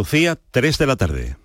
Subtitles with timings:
[0.00, 1.36] Lucía, 3 de la tarde.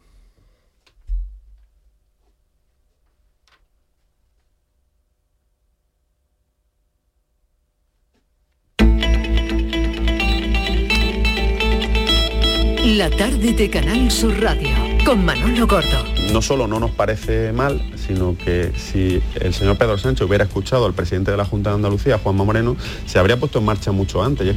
[12.85, 14.69] La tarde de Canal Sur Radio
[15.03, 16.05] con Manolo Gordo.
[16.31, 20.85] No solo no nos parece mal, sino que si el señor Pedro Sánchez hubiera escuchado
[20.85, 24.23] al presidente de la Junta de Andalucía, Juanma Moreno, se habría puesto en marcha mucho
[24.23, 24.55] antes.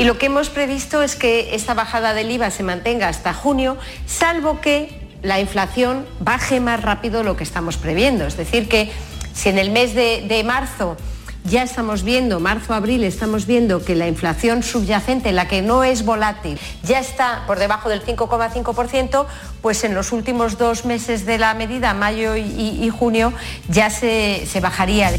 [0.00, 3.76] Y lo que hemos previsto es que esta bajada del IVA se mantenga hasta junio,
[4.06, 8.26] salvo que la inflación baje más rápido lo que estamos previendo.
[8.26, 8.90] Es decir, que
[9.34, 10.96] si en el mes de, marzo
[11.44, 16.58] ya estamos viendo, marzo-abril, estamos viendo que la inflación subyacente, la que no es volátil,
[16.82, 19.26] ya está por debajo del 5,5%,
[19.60, 23.34] pues en los últimos dos meses de la medida, mayo y, y junio,
[23.68, 25.12] ya se, se bajaría.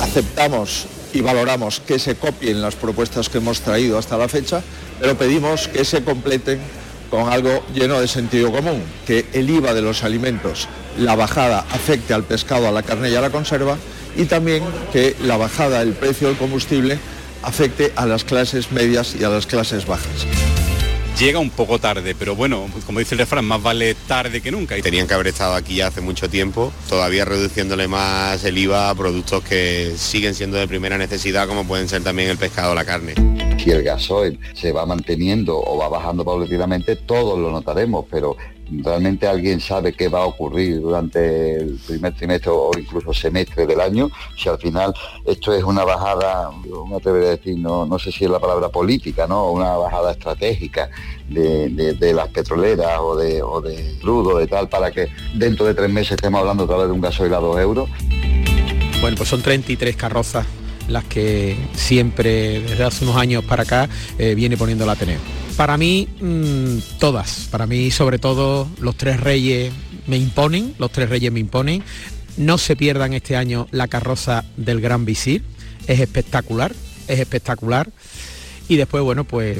[0.00, 4.62] Aceptamos y valoramos que se copien las propuestas que hemos traído hasta la fecha,
[5.00, 6.60] pero pedimos que se completen
[7.08, 12.12] con algo lleno de sentido común, que el IVA de los alimentos, la bajada afecte
[12.12, 13.78] al pescado, a la carne y a la conserva,
[14.16, 16.98] y también que la bajada del precio del combustible
[17.42, 20.26] afecte a las clases medias y a las clases bajas.
[21.18, 24.74] Llega un poco tarde, pero bueno, como dice el refrán, más vale tarde que nunca.
[24.82, 28.94] Tenían que haber estado aquí ya hace mucho tiempo, todavía reduciéndole más el IVA a
[28.96, 32.84] productos que siguen siendo de primera necesidad, como pueden ser también el pescado o la
[32.84, 33.14] carne.
[33.62, 38.36] Si el gasoil se va manteniendo o va bajando paulatinamente, todos lo notaremos, pero
[38.70, 43.80] realmente alguien sabe qué va a ocurrir durante el primer trimestre o incluso semestre del
[43.80, 44.94] año, si al final
[45.26, 46.50] esto es una bajada,
[46.88, 49.50] me atrevería a decir, no, no sé si es la palabra política, ¿no?
[49.52, 50.88] Una bajada estratégica
[51.28, 55.66] de, de- de las petroleras o de, o de crudo, de tal, para que dentro
[55.66, 57.88] de tres meses estemos hablando otra vez de un gasoil a dos euros.
[59.00, 60.46] Bueno, pues son 33 carrozas
[60.88, 65.18] las que siempre desde hace unos años para acá eh, viene poniendo la Ateneo.
[65.56, 67.48] Para mí, mm, todas.
[67.50, 69.72] Para mí, sobre todo, los tres reyes
[70.08, 71.84] me imponen, los tres reyes me imponen.
[72.36, 75.44] No se pierdan este año la carroza del Gran Visir.
[75.86, 76.74] Es espectacular,
[77.06, 77.90] es espectacular.
[78.68, 79.58] Y después, bueno, pues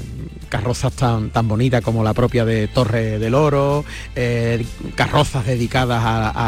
[0.49, 3.85] carrozas tan, tan bonitas como la propia de Torre del Oro,
[4.15, 6.03] eh, carrozas dedicadas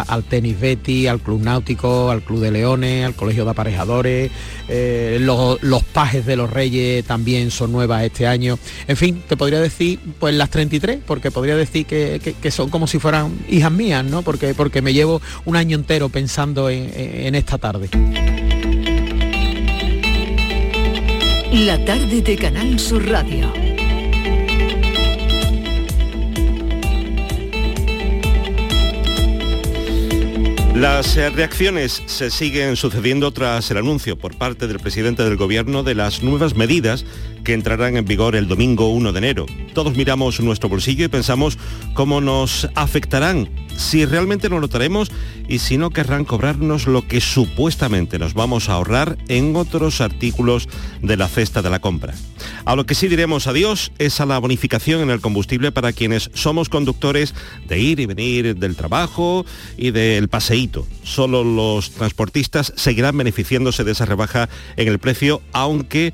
[0.08, 4.30] al tenis Betty, al Club Náutico, al Club de Leones, al Colegio de Aparejadores,
[4.68, 8.58] eh, los, los pajes de los Reyes también son nuevas este año.
[8.86, 12.86] En fin, te podría decir pues las 33, porque podría decir que, que- son como
[12.86, 14.22] si fueran hijas mías, ¿no?
[14.22, 17.90] Porque, porque me llevo un año entero pensando en- en- en esta tarde.
[21.64, 23.50] La tarde de Canal Sur Radio.
[30.74, 35.82] Las eh, reacciones se siguen sucediendo tras el anuncio por parte del presidente del gobierno
[35.82, 37.06] de las nuevas medidas
[37.46, 39.46] que entrarán en vigor el domingo 1 de enero.
[39.72, 41.56] Todos miramos nuestro bolsillo y pensamos
[41.94, 45.12] cómo nos afectarán, si realmente lo notaremos
[45.46, 50.68] y si no querrán cobrarnos lo que supuestamente nos vamos a ahorrar en otros artículos
[51.02, 52.14] de la cesta de la compra.
[52.64, 56.32] A lo que sí diremos adiós es a la bonificación en el combustible para quienes
[56.34, 57.32] somos conductores
[57.68, 59.46] de ir y venir del trabajo
[59.76, 60.84] y del paseíto.
[61.04, 66.12] Solo los transportistas seguirán beneficiándose de esa rebaja en el precio, aunque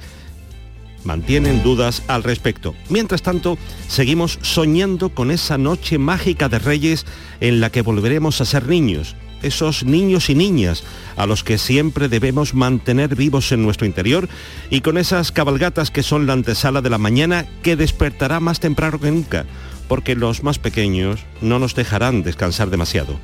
[1.04, 2.74] mantienen dudas al respecto.
[2.88, 3.58] Mientras tanto,
[3.88, 7.06] seguimos soñando con esa noche mágica de Reyes
[7.40, 10.84] en la que volveremos a ser niños, esos niños y niñas
[11.16, 14.28] a los que siempre debemos mantener vivos en nuestro interior
[14.70, 19.00] y con esas cabalgatas que son la antesala de la mañana que despertará más temprano
[19.00, 19.44] que nunca,
[19.88, 23.18] porque los más pequeños no nos dejarán descansar demasiado.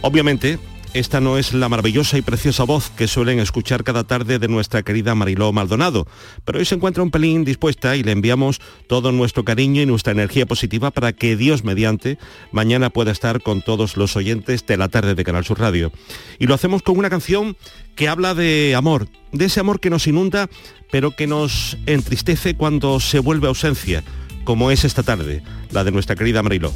[0.00, 0.58] Obviamente,
[0.94, 4.82] esta no es la maravillosa y preciosa voz que suelen escuchar cada tarde de nuestra
[4.82, 6.06] querida Mariló Maldonado,
[6.44, 10.12] pero hoy se encuentra un pelín dispuesta y le enviamos todo nuestro cariño y nuestra
[10.12, 12.18] energía positiva para que Dios mediante
[12.50, 15.92] mañana pueda estar con todos los oyentes de la tarde de Canal Sur Radio.
[16.38, 17.56] Y lo hacemos con una canción
[17.96, 20.48] que habla de amor, de ese amor que nos inunda,
[20.90, 24.04] pero que nos entristece cuando se vuelve ausencia,
[24.44, 26.72] como es esta tarde, la de nuestra querida Mariló.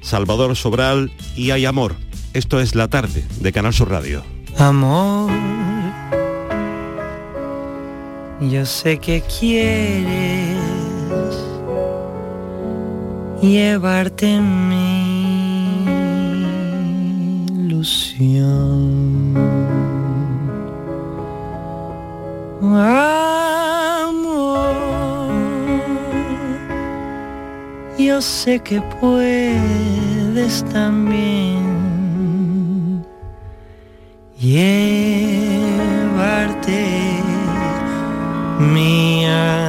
[0.00, 1.96] Salvador Sobral y Hay Amor.
[2.32, 4.22] Esto es La Tarde de Canal Sur Radio.
[4.56, 5.32] Amor,
[8.40, 10.56] yo sé que quieres
[13.42, 15.86] llevarte mi
[17.48, 19.34] ilusión.
[22.62, 23.00] Amor,
[27.98, 31.79] yo sé que puedes también
[34.40, 35.60] llevarte
[38.58, 39.60] mi alma.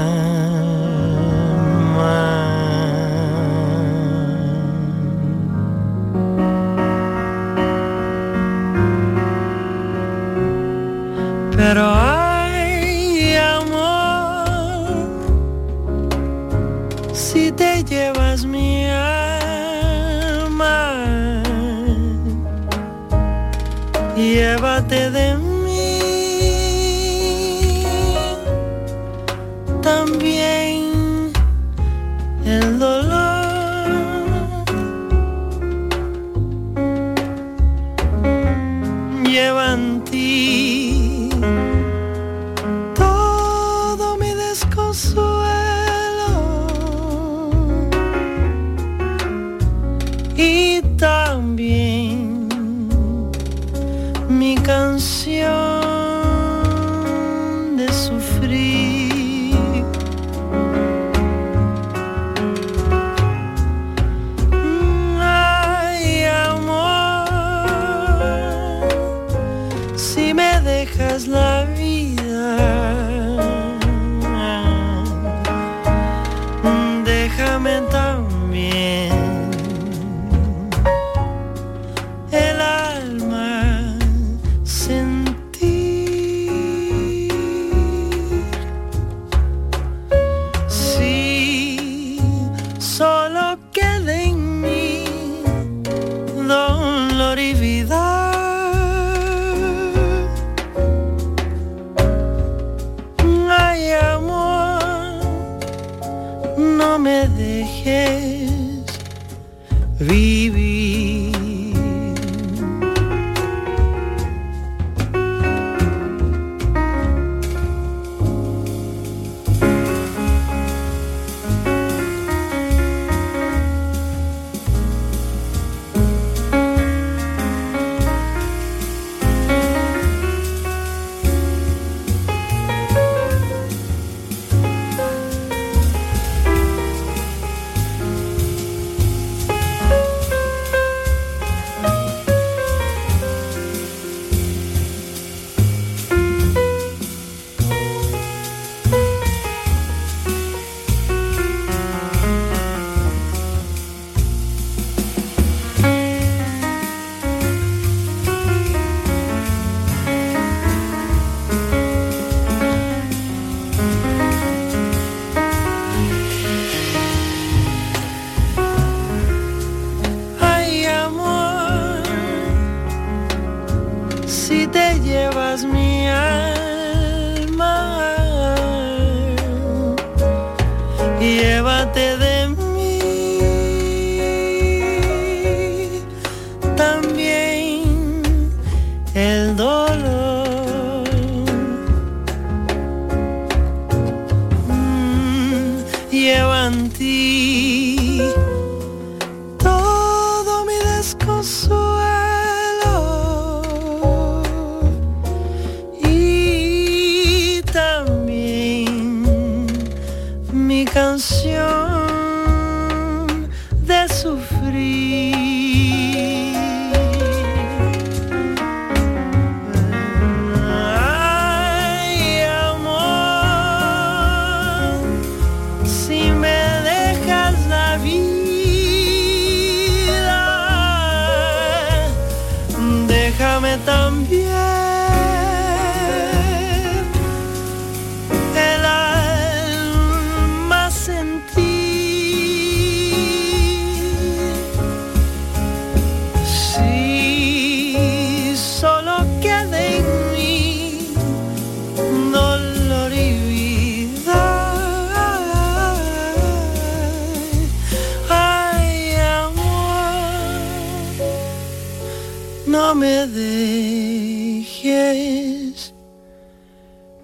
[11.55, 14.87] Pero hay amor
[17.13, 18.20] si te llevas.
[24.91, 25.50] Llévate de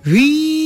[0.05, 0.56] We.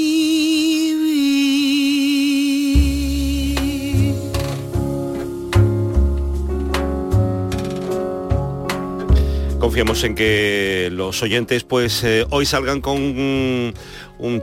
[9.72, 13.74] Confiamos en que los oyentes pues eh, hoy salgan con un,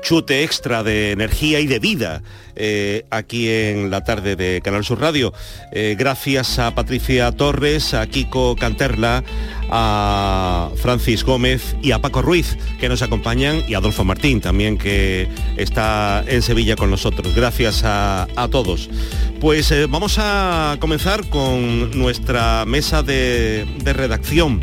[0.01, 2.23] chute extra de energía y de vida
[2.57, 5.35] eh, aquí en la tarde de Canal Sur Radio.
[5.71, 9.23] Eh, gracias a Patricia Torres, a Kiko Canterla,
[9.69, 14.79] a Francis Gómez y a Paco Ruiz que nos acompañan y a Adolfo Martín también
[14.79, 17.35] que está en Sevilla con nosotros.
[17.35, 18.89] Gracias a, a todos.
[19.43, 24.63] Pues vamos a comenzar con nuestra mesa de, de redacción.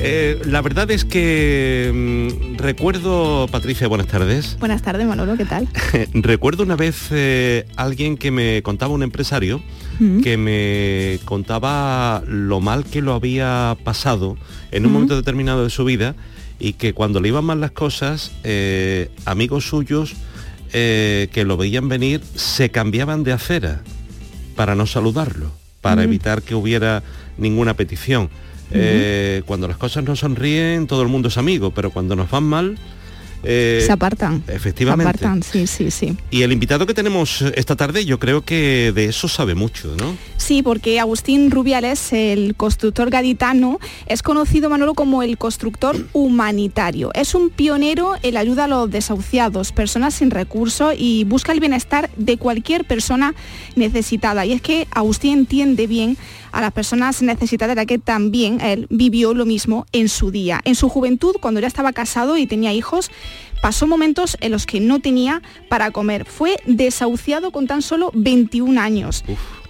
[0.00, 4.56] Eh, la verdad es que mm, recuerdo, Patricia, buenas tardes.
[4.58, 5.68] Buenas tardes, Manolo, ¿qué tal?
[6.14, 9.62] recuerdo una vez eh, alguien que me contaba, un empresario,
[10.00, 10.22] Mm.
[10.22, 14.36] que me contaba lo mal que lo había pasado
[14.72, 14.92] en un Mm.
[14.92, 16.16] momento determinado de su vida
[16.58, 20.14] y que cuando le iban mal las cosas, eh, amigos suyos
[20.72, 23.82] que lo veían venir se cambiaban de acera
[24.56, 27.04] para no saludarlo, para evitar que hubiera
[27.38, 28.28] ninguna petición.
[28.70, 32.44] Eh, cuando las cosas no sonríen, todo el mundo es amigo, pero cuando nos van
[32.44, 32.78] mal...
[33.44, 34.42] eh, Se apartan.
[34.48, 35.04] Efectivamente.
[35.04, 36.16] Se apartan, sí, sí, sí.
[36.30, 40.16] Y el invitado que tenemos esta tarde yo creo que de eso sabe mucho, ¿no?
[40.38, 47.10] Sí, porque Agustín Rubiales, el constructor gaditano, es conocido, Manolo, como el constructor humanitario.
[47.14, 51.60] Es un pionero en la ayuda a los desahuciados, personas sin recursos y busca el
[51.60, 53.34] bienestar de cualquier persona
[53.76, 54.44] necesitada.
[54.46, 56.16] Y es que Agustín entiende bien
[56.54, 60.60] a las personas necesitadas, ya que también él vivió lo mismo en su día.
[60.64, 63.10] En su juventud, cuando ya estaba casado y tenía hijos,
[63.60, 66.24] pasó momentos en los que no tenía para comer.
[66.24, 69.24] Fue desahuciado con tan solo 21 años.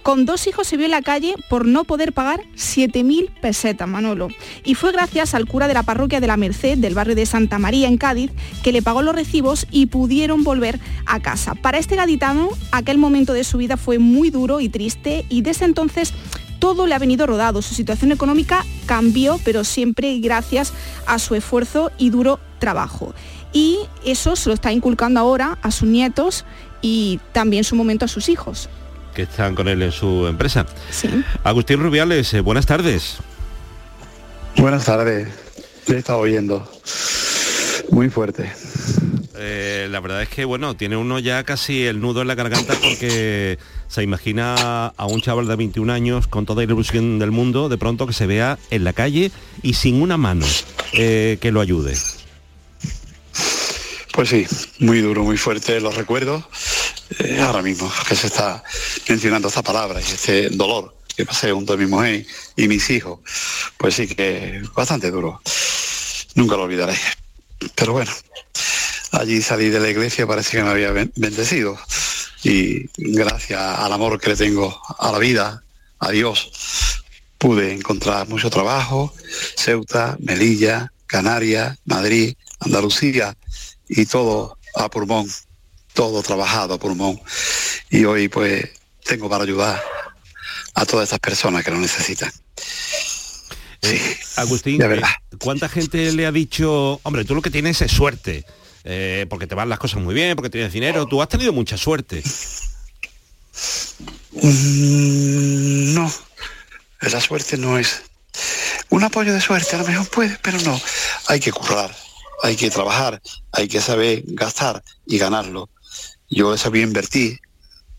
[0.05, 4.27] Con dos hijos se vio en la calle por no poder pagar 7.000 pesetas, Manolo.
[4.63, 7.57] Y fue gracias al cura de la parroquia de la Merced del barrio de Santa
[7.57, 8.29] María en Cádiz
[8.61, 11.55] que le pagó los recibos y pudieron volver a casa.
[11.55, 15.65] Para este gaditano, aquel momento de su vida fue muy duro y triste y desde
[15.65, 16.13] entonces
[16.59, 17.61] todo le ha venido rodado.
[17.61, 20.73] Su situación económica cambió, pero siempre gracias
[21.05, 23.13] a su esfuerzo y duro trabajo.
[23.53, 26.45] Y eso se lo está inculcando ahora a sus nietos
[26.81, 28.69] y también su momento a sus hijos.
[29.13, 30.65] Que están con él en su empresa.
[30.91, 31.09] Sí.
[31.43, 33.17] Agustín Rubiales, eh, buenas tardes.
[34.57, 35.29] Buenas tardes.
[35.85, 36.69] Te he estado oyendo.
[37.91, 38.51] Muy fuerte.
[39.37, 42.73] Eh, la verdad es que, bueno, tiene uno ya casi el nudo en la garganta
[42.81, 47.69] porque se imagina a un chaval de 21 años con toda la ilusión del mundo,
[47.69, 50.45] de pronto que se vea en la calle y sin una mano
[50.93, 51.97] eh, que lo ayude.
[54.13, 54.47] Pues sí,
[54.79, 56.43] muy duro, muy fuerte los recuerdos.
[57.19, 58.63] eh, ahora mismo que se está
[59.09, 62.25] mencionando esta palabra y este dolor que pasé junto a mi mujer
[62.55, 63.19] y mis hijos.
[63.77, 65.41] Pues sí que bastante duro.
[66.35, 66.95] Nunca lo olvidaré.
[67.75, 68.11] Pero bueno,
[69.11, 71.77] allí salí de la iglesia, parece que me había ben- bendecido.
[72.43, 75.63] Y gracias al amor que le tengo a la vida,
[75.99, 76.51] a Dios,
[77.37, 79.13] pude encontrar mucho trabajo,
[79.57, 83.35] Ceuta, Melilla, Canarias, Madrid, Andalucía
[83.87, 85.27] y todo a pulmón,
[85.93, 87.19] todo trabajado a pulmón.
[87.89, 88.69] Y hoy pues
[89.03, 89.81] tengo para ayudar
[90.75, 92.31] a todas estas personas que lo necesitan.
[93.93, 95.09] Eh, Agustín, de verdad.
[95.31, 98.45] eh, ¿cuánta gente le ha dicho, hombre, tú lo que tienes es suerte?
[98.87, 101.75] eh, porque te van las cosas muy bien, porque tienes dinero, tú has tenido mucha
[101.75, 102.21] suerte.
[104.33, 106.11] Mm, no,
[107.01, 108.03] la suerte no es.
[108.89, 110.79] Un apoyo de suerte a lo mejor puede, pero no.
[111.27, 111.95] Hay que currar,
[112.43, 115.69] hay que trabajar, hay que saber gastar y ganarlo.
[116.29, 117.39] Yo he sabido invertir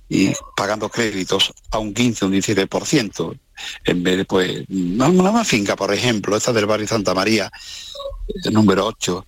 [0.08, 3.38] y pagando créditos a un 15, un 17%,
[3.84, 7.50] en vez de pues, una, una finca, por ejemplo, esta del barrio Santa María,
[8.50, 9.26] número 8,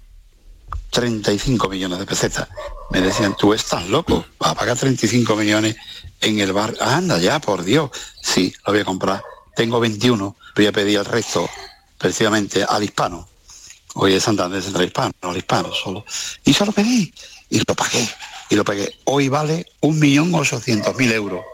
[0.90, 2.48] 35 millones de pesetas.
[2.90, 5.76] Me decían, tú estás loco, vas a pagar 35 millones
[6.20, 6.74] en el bar.
[6.80, 7.90] Anda ya, por Dios.
[8.22, 9.22] Sí, lo voy a comprar.
[9.54, 11.48] Tengo 21, voy a pedir el resto
[11.98, 13.28] precisamente al hispano.
[13.94, 16.04] Hoy es Santander Central Hispano, al hispano solo.
[16.44, 17.12] Y solo pedí
[17.48, 18.08] y lo pagué.
[18.50, 18.94] Y lo pagué.
[19.04, 21.44] Hoy vale 1.800.000 euros.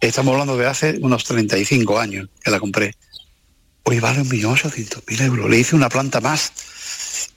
[0.00, 2.94] Estamos hablando de hace unos 35 años que la compré.
[3.84, 5.50] Hoy vale 1.800.000 euros.
[5.50, 6.52] Le hice una planta más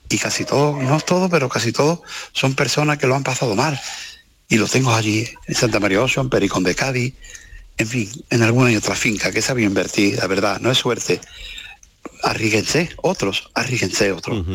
[0.10, 3.80] y casi todo, no todo, pero casi todo, son personas que lo han pasado mal.
[4.50, 7.14] Y lo tengo allí, en Santa María Oso, en Pericón de Cádiz,
[7.78, 11.20] en fin, en alguna y otra finca, que sabido invertir, la verdad, no es suerte.
[12.24, 14.46] Arríguense, otros, arríguense otros.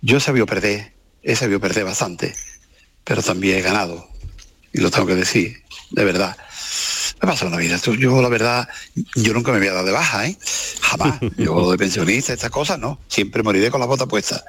[0.00, 2.34] Yo sabido perder, he sabido perder bastante,
[3.04, 4.08] pero también he ganado.
[4.72, 6.36] Y lo tengo que decir, de verdad.
[7.20, 7.80] Me pasa una vida.
[7.98, 8.68] Yo, la verdad,
[9.16, 10.38] yo nunca me voy a dar de baja, ¿eh?
[10.82, 11.18] Jamás.
[11.36, 13.00] Yo de pensionista, estas cosas, no.
[13.08, 14.44] Siempre moriré con la bota puesta.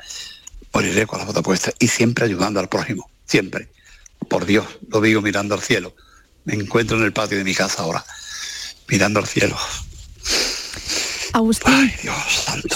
[0.72, 1.72] Moriré con la bota puesta.
[1.80, 3.10] Y siempre ayudando al prójimo.
[3.26, 3.70] Siempre.
[4.30, 5.96] Por Dios, lo digo mirando al cielo.
[6.46, 8.06] Me encuentro en el patio de mi casa ahora.
[8.88, 9.58] Mirando al cielo.
[11.34, 11.92] Agustín,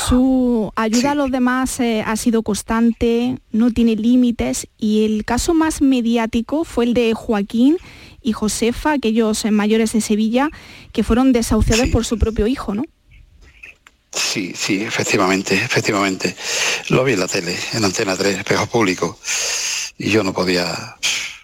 [0.07, 5.53] su ayuda a los demás eh, ha sido constante, no tiene límites y el caso
[5.53, 7.77] más mediático fue el de Joaquín
[8.21, 10.49] y Josefa, aquellos eh, mayores de Sevilla,
[10.91, 12.83] que fueron desahuciados por su propio hijo, ¿no?
[14.13, 16.35] Sí, sí, efectivamente, efectivamente.
[16.89, 19.19] Lo vi en la tele, en Antena 3, espejo público.
[19.97, 20.97] Y yo no podía,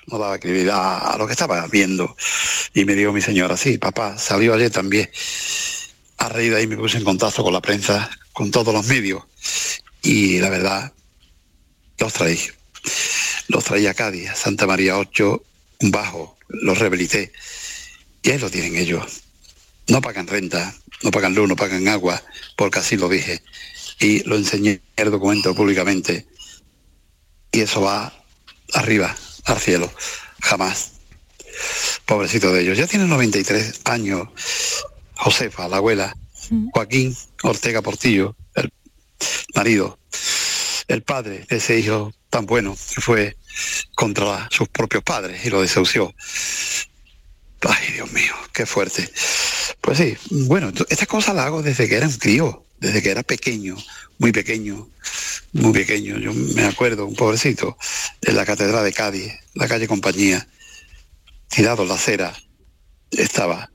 [0.08, 2.16] no daba credibilidad a lo que estaba viendo.
[2.74, 5.10] Y me dijo mi señora, sí, papá, salió ayer también.
[6.20, 9.24] A raíz de ahí me puse en contacto con la prensa, con todos los medios,
[10.02, 10.94] y la verdad,
[11.98, 12.40] los traí.
[13.48, 15.44] Los traí a Cádiz, Santa María 8,
[15.80, 17.32] un bajo, los rehabilité.
[18.22, 19.22] Y ahí lo tienen ellos.
[19.88, 22.22] No pagan renta, no pagan luz, no pagan agua,
[22.56, 23.42] porque así lo dije.
[24.00, 26.28] Y lo enseñé en el documento públicamente.
[27.52, 28.14] Y eso va
[28.74, 29.92] arriba, al cielo.
[30.42, 30.92] Jamás.
[32.06, 32.78] Pobrecito de ellos.
[32.78, 34.30] Ya tienen 93 años.
[35.20, 36.16] Josefa, la abuela.
[36.74, 38.72] Joaquín Ortega Portillo, el
[39.54, 40.00] marido.
[40.88, 43.38] El padre de ese hijo tan bueno que fue
[43.96, 46.14] contra sus propios padres y lo desahució.
[47.62, 49.12] Ay, Dios mío, qué fuerte.
[49.82, 53.22] Pues sí, bueno, estas cosas las hago desde que era un crío, desde que era
[53.22, 53.76] pequeño,
[54.18, 54.90] muy pequeño,
[55.52, 56.18] muy pequeño.
[56.18, 57.78] Yo me acuerdo, un pobrecito,
[58.22, 60.48] en la Catedral de Cádiz, la calle Compañía,
[61.50, 62.34] tirado en la acera,
[63.12, 63.70] estaba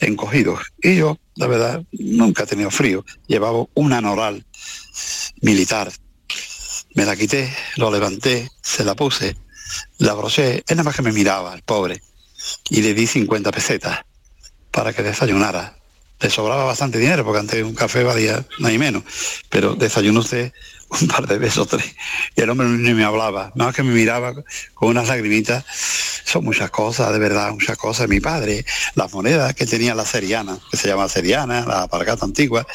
[0.00, 0.58] encogido.
[0.82, 3.04] Y yo, la verdad, nunca he tenido frío.
[3.26, 4.44] Llevaba una noral
[5.40, 5.90] militar.
[6.94, 9.36] Me la quité, lo levanté, se la puse,
[9.98, 10.64] la broché.
[10.66, 12.02] Él nada más que me miraba, el pobre.
[12.70, 14.00] Y le di 50 pesetas
[14.70, 15.76] para que desayunara.
[16.20, 19.04] Le sobraba bastante dinero porque antes un café valía no hay menos.
[19.48, 20.52] Pero desayunó usted
[20.90, 21.94] un par de veces o tres.
[22.34, 24.34] Y el hombre ni me hablaba, nada más que me miraba
[24.74, 25.64] con unas lagrimitas.
[26.24, 28.08] Son muchas cosas, de verdad, muchas cosas.
[28.08, 28.64] Mi padre,
[28.94, 32.66] las monedas que tenía la Seriana, que se llama Seriana, la aparcata antigua,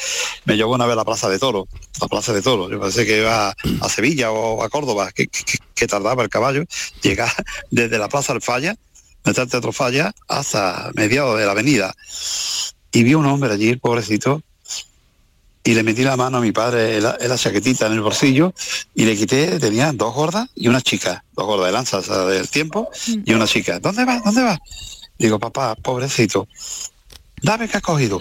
[0.45, 1.67] me llevó una vez a la Plaza de Toro,
[2.01, 2.69] la Plaza de Toro.
[2.69, 3.49] Yo pensé que iba
[3.81, 6.63] a Sevilla o a Córdoba, que, que- tardaba el caballo,
[7.01, 7.29] llegar
[7.71, 8.75] desde la Plaza Alfaya,
[9.25, 11.93] meter el Teatro Falla, hasta mediados de la avenida.
[12.93, 14.41] Y vi un hombre allí, pobrecito,
[15.63, 18.53] y le metí la mano a mi padre en la, chaquetita en el bolsillo
[18.93, 22.25] y le quité, tenía dos gordas y una chica, dos gordas de lanza o sea,
[22.25, 23.79] del tiempo y una chica.
[23.79, 24.19] ¿Dónde va?
[24.19, 24.59] ¿Dónde va?
[25.17, 26.47] Digo, papá, pobrecito,
[27.41, 28.19] dame que has cogido.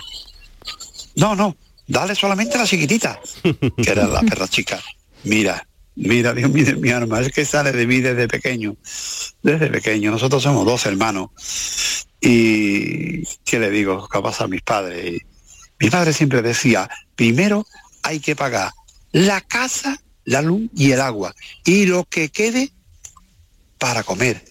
[1.17, 1.57] No, no,
[1.89, 4.81] dale solamente la chiquitita, que era la perra chica.
[5.25, 8.77] Mira, mira, Dios mío, mi arma, es que sale de mí desde pequeño,
[9.43, 10.13] desde pequeño.
[10.13, 11.31] Nosotros somos dos hermanos.
[12.21, 14.09] Y, ¿qué le digo?
[14.09, 15.23] ¿Qué pasa a mis padres?
[15.83, 17.67] Mi padre siempre decía, primero
[18.03, 18.71] hay que pagar
[19.11, 21.35] la casa, la luz y el agua.
[21.65, 22.71] Y lo que quede
[23.79, 24.45] para comer.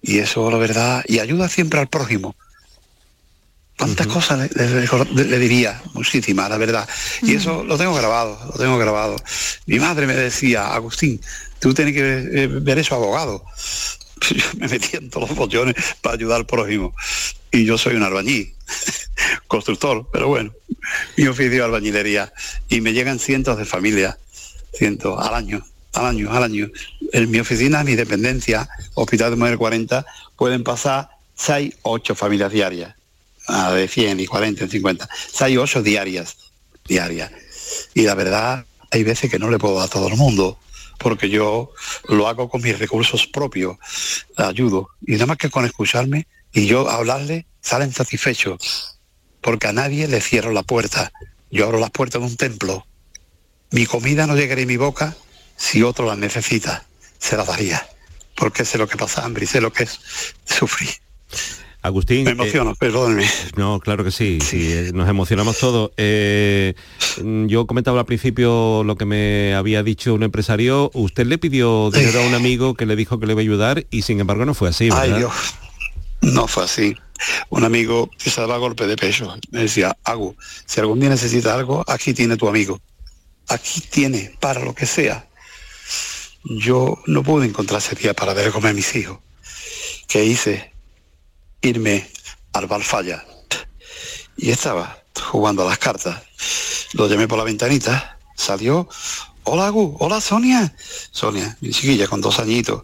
[0.00, 2.34] Y eso, la verdad, y ayuda siempre al prójimo.
[3.78, 5.80] ¿Cuántas cosas le, le- le- le diría?
[5.94, 6.88] Muchísimas, la verdad.
[7.22, 9.16] Y eso lo tengo grabado, lo tengo grabado.
[9.66, 11.20] Mi madre me decía, Agustín,
[11.58, 12.00] tú tienes que
[12.44, 13.44] eh, ver eso abogado.
[14.30, 16.94] Yo me metía en todos los bollones para ayudar al prójimo.
[17.52, 18.54] Y yo soy un albañil,
[19.46, 20.52] constructor, pero bueno,
[21.16, 22.32] mi oficio es albañilería.
[22.68, 24.16] Y me llegan cientos de familias,
[24.72, 26.70] cientos al año, al año, al año.
[27.12, 32.94] En mi oficina, mi dependencia, Hospital de Mujer 40, pueden pasar 6, 8 familias diarias,
[33.74, 36.36] de 100 y 40 y 50, 6, 8 diarias,
[36.88, 37.32] diarias.
[37.92, 40.58] Y la verdad, hay veces que no le puedo dar a todo el mundo,
[40.98, 41.72] porque yo
[42.08, 43.76] lo hago con mis recursos propios,
[44.36, 44.88] ayudo.
[45.06, 48.98] Y nada más que con escucharme y yo hablarle, salen satisfechos,
[49.40, 51.12] porque a nadie le cierro la puerta.
[51.50, 52.86] Yo abro las puertas de un templo.
[53.70, 55.16] Mi comida no llegaría a mi boca
[55.56, 56.86] si otro la necesita.
[57.18, 57.86] Se la daría,
[58.36, 60.00] porque sé lo que pasa hambre y sé lo que es
[60.44, 60.90] sufrir.
[61.82, 62.24] Agustín.
[62.24, 63.26] Me emociono, perdónenme.
[63.56, 65.90] No, claro que sí, sí, eh, nos emocionamos todos.
[65.96, 66.74] Eh,
[67.46, 70.92] yo comentaba al principio lo que me había dicho un empresario.
[70.94, 73.86] Usted le pidió dinero a un amigo que le dijo que le iba a ayudar
[73.90, 75.02] y sin embargo no fue así, ¿verdad?
[75.02, 75.32] Ay Dios,
[76.22, 76.96] no fue así.
[77.50, 81.84] Un amigo se daba golpe de pecho me decía, Agu, si algún día necesitas algo,
[81.86, 82.80] aquí tiene tu amigo.
[83.48, 85.28] Aquí tiene para lo que sea.
[86.44, 89.18] Yo no pude encontrar ese día para ver comer a mis hijos.
[90.08, 90.72] ¿Qué hice?
[91.60, 92.08] Irme
[92.52, 93.24] al Valfalla.
[94.36, 96.22] Y estaba jugando a las cartas.
[96.94, 98.88] Lo llamé por la ventanita, salió,
[99.44, 100.74] hola Agu, hola Sonia.
[101.10, 102.82] Sonia, mi chiquilla con dos añitos.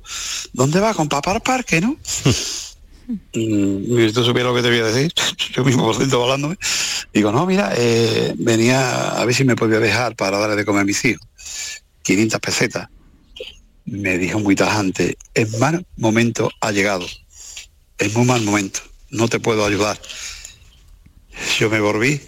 [0.52, 0.94] ¿Dónde va?
[0.94, 1.96] Con papá al parque, no?
[3.08, 5.12] Mm, y tú supieras lo que te voy a decir,
[5.54, 6.58] yo mismo por dentro hablándome.
[7.12, 10.82] Digo, no, mira, eh, venía a ver si me podía dejar para darle de comer
[10.82, 11.26] a mis hijos.
[12.02, 12.88] 500 pesetas.
[13.86, 17.06] Me dijo muy tajante, en mal momento ha llegado.
[17.98, 18.80] En muy mal momento.
[19.10, 19.98] No te puedo ayudar.
[21.58, 22.20] Yo me volví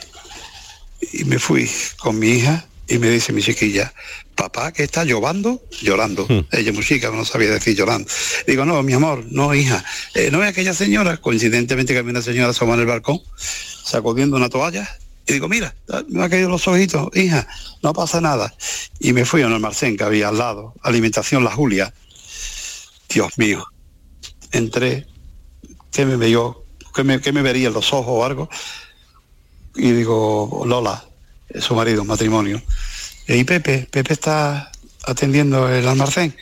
[1.13, 3.95] y me fui con mi hija y me dice mi chiquilla,
[4.35, 6.27] papá, que está llorando, llorando.
[6.51, 8.11] Ella muy chica, no sabía decir llorando.
[8.47, 9.85] Digo, no, mi amor, no, hija.
[10.15, 14.37] Eh, no es aquella señora, coincidentemente que había una señora asomada en el balcón, sacudiendo
[14.37, 14.89] una toalla.
[15.27, 15.75] Y digo, mira,
[16.09, 17.47] me han caído los ojitos, hija,
[17.83, 18.53] no pasa nada.
[18.99, 21.95] Y me fui a un almacén que había al lado, alimentación La Julia.
[23.09, 23.65] Dios mío,
[24.51, 25.07] entré,
[25.93, 26.65] ¿qué me vio?
[26.93, 28.49] ¿Qué me, qué me vería en los ojos o algo?
[29.75, 31.05] y digo, Lola,
[31.59, 32.63] su marido, matrimonio.
[33.27, 34.71] Y Pepe, Pepe está
[35.05, 36.37] atendiendo el almacén.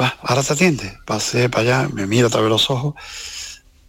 [0.00, 0.98] Va, ahora te atiende.
[1.04, 2.94] Pasé para allá, me mira a través de los ojos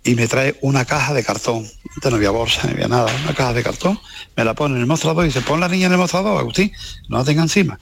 [0.03, 1.69] y me trae una caja de cartón.
[1.95, 3.99] Antes no había bolsa, no había nada, una caja de cartón.
[4.36, 6.71] Me la pone en el mostrador y dice, pon la niña en el mostrador, Agustín,
[7.08, 7.79] no la tenga encima.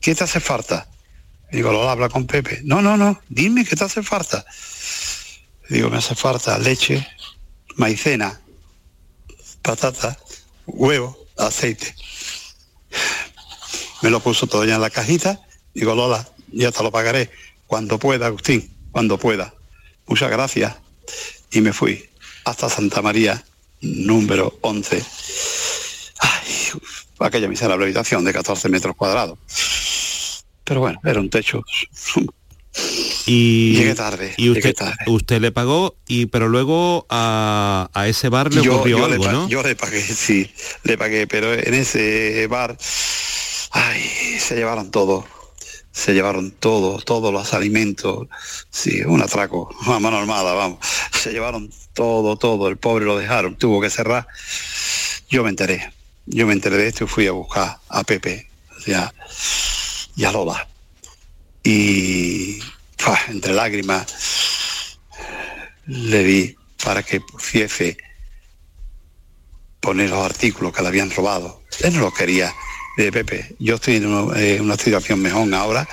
[0.00, 0.88] ¿Qué te hace falta?
[1.52, 2.60] Digo, Lola, habla con Pepe.
[2.64, 4.44] No, no, no, dime qué te hace falta.
[5.68, 7.06] Digo, me hace falta leche,
[7.76, 8.40] maicena,
[9.60, 10.16] patata,
[10.66, 11.94] huevo, aceite.
[14.02, 15.40] Me lo puso todo ya en la cajita.
[15.74, 17.30] Digo, Lola, ya te lo pagaré
[17.66, 19.54] cuando pueda, Agustín, cuando pueda.
[20.06, 20.76] Muchas gracias.
[21.50, 22.08] Y me fui
[22.44, 23.44] hasta Santa María,
[23.80, 25.04] número 11.
[26.20, 26.80] Ay,
[27.18, 29.38] aquella miserable habitación de 14 metros cuadrados.
[30.64, 31.62] Pero bueno, era un techo.
[33.30, 34.96] Y, Llegué tarde, Y usted, tarde.
[35.06, 39.24] usted le pagó, y pero luego a, a ese bar le ocurrió yo algo, le,
[39.26, 39.48] pa- ¿no?
[39.48, 40.50] yo le pagué, sí,
[40.84, 42.78] le pagué, pero en ese bar,
[43.72, 44.02] ay,
[44.40, 45.26] se llevaron todo,
[45.92, 48.28] se llevaron todo, todos los alimentos,
[48.70, 50.78] sí, un atraco, a mano armada, vamos,
[51.12, 54.26] se llevaron todo, todo, el pobre lo dejaron, tuvo que cerrar.
[55.28, 55.92] Yo me enteré,
[56.24, 59.12] yo me enteré de esto y fui a buscar a Pepe, o sea,
[60.16, 60.66] y a Lola.
[61.62, 62.60] Y.
[63.28, 64.98] entre lágrimas
[65.86, 67.96] le di para que pusiese
[69.80, 71.62] poner los artículos que le habían robado.
[71.80, 72.52] Él no los quería.
[72.96, 75.88] De Pepe, yo estoy en una, eh, una situación mejor ahora,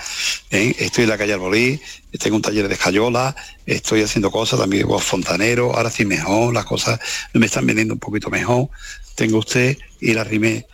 [0.49, 0.73] ¿eh?
[0.79, 1.79] estoy en la calle Arbolí,
[2.19, 3.35] tengo un taller de escayola,
[3.67, 6.99] estoy haciendo cosas también con fontanero, ahora sí mejor, las cosas
[7.33, 8.69] me están vendiendo un poquito mejor.
[9.13, 10.65] Tengo usted y la rimé,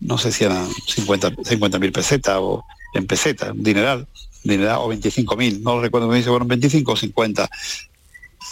[0.00, 4.06] no sé si eran 50 mil pesetas o en pesetas, un dineral,
[4.48, 7.50] un dineral o 25 mil, no lo recuerdo, me dice, fueron 25 o 50.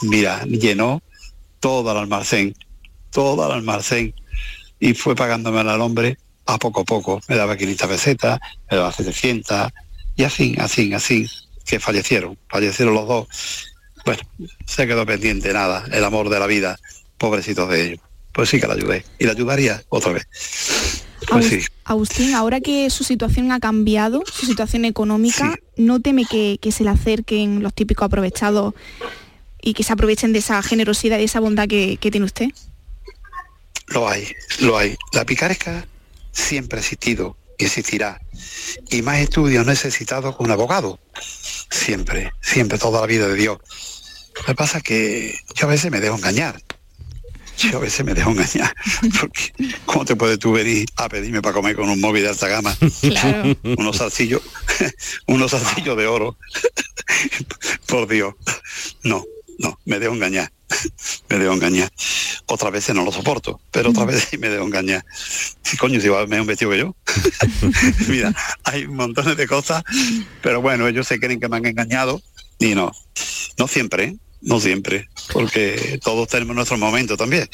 [0.02, 1.02] Mira, llenó
[1.58, 2.54] todo el almacén,
[3.10, 4.14] todo el almacén
[4.78, 7.20] y fue pagándome al hombre a poco a poco.
[7.28, 9.72] Me daba 500 pesetas, me daba 700
[10.16, 11.26] y así, así, así,
[11.64, 13.28] que fallecieron, fallecieron los dos.
[14.04, 14.22] Bueno,
[14.66, 16.78] se quedó pendiente nada, el amor de la vida,
[17.18, 18.00] pobrecitos de ellos.
[18.32, 21.05] Pues sí que la ayudé y la ayudaría otra vez.
[21.28, 21.60] Pues sí.
[21.84, 26.84] Agustín, ahora que su situación ha cambiado, su situación económica, ¿no teme que, que se
[26.84, 28.74] le acerquen los típicos aprovechados
[29.60, 32.48] y que se aprovechen de esa generosidad y esa bondad que, que tiene usted?
[33.88, 34.28] Lo hay,
[34.60, 34.96] lo hay.
[35.12, 35.86] La picaresca
[36.32, 38.20] siempre ha existido y existirá.
[38.90, 40.98] Y más estudios necesitados que un abogado.
[41.70, 43.58] Siempre, siempre, toda la vida de Dios.
[44.36, 46.60] Lo que pasa es que yo a veces me dejo engañar.
[47.58, 48.74] Yo a veces me dejo engañar.
[49.20, 49.52] Porque
[49.86, 52.76] ¿cómo te puedes tú venir a pedirme para comer con un móvil de alta gama?
[53.00, 53.56] Claro.
[53.78, 54.42] unos salsillos,
[55.26, 56.36] unos salsillos de oro.
[57.86, 58.34] Por Dios.
[59.04, 59.24] No,
[59.58, 60.52] no, me dejo engañar.
[61.28, 61.90] me dejo engañar.
[62.46, 65.04] Otras veces no lo soporto, pero otras veces sí me dejo engañar.
[65.62, 66.96] Sí, coño, si va a un vestido que yo.
[68.08, 69.82] Mira, hay montones de cosas,
[70.42, 72.22] pero bueno, ellos se creen que me han engañado
[72.58, 72.92] y no.
[73.58, 74.16] No siempre, ¿eh?
[74.42, 77.48] No siempre, porque todos tenemos nuestro momento también.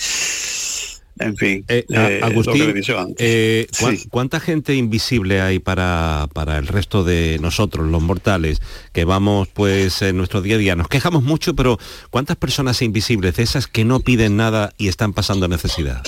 [1.18, 2.83] En fin, Eh, eh, lo que Agustín,
[3.18, 4.09] eh, ¿cuán- Sí.
[4.11, 8.61] ¿cuánta gente invisible hay para, para el resto de nosotros, los mortales,
[8.92, 10.75] que vamos pues en nuestro día a día?
[10.75, 11.79] Nos quejamos mucho, pero
[12.11, 16.03] ¿cuántas personas invisibles, de esas que no piden nada y están pasando necesidad?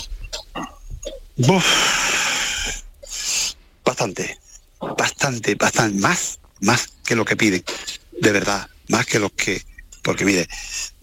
[3.84, 4.38] Bastante,
[4.80, 7.62] bastante, bastante, más, más que lo que piden,
[8.20, 9.62] de verdad, más que los que,
[10.04, 10.46] porque mire,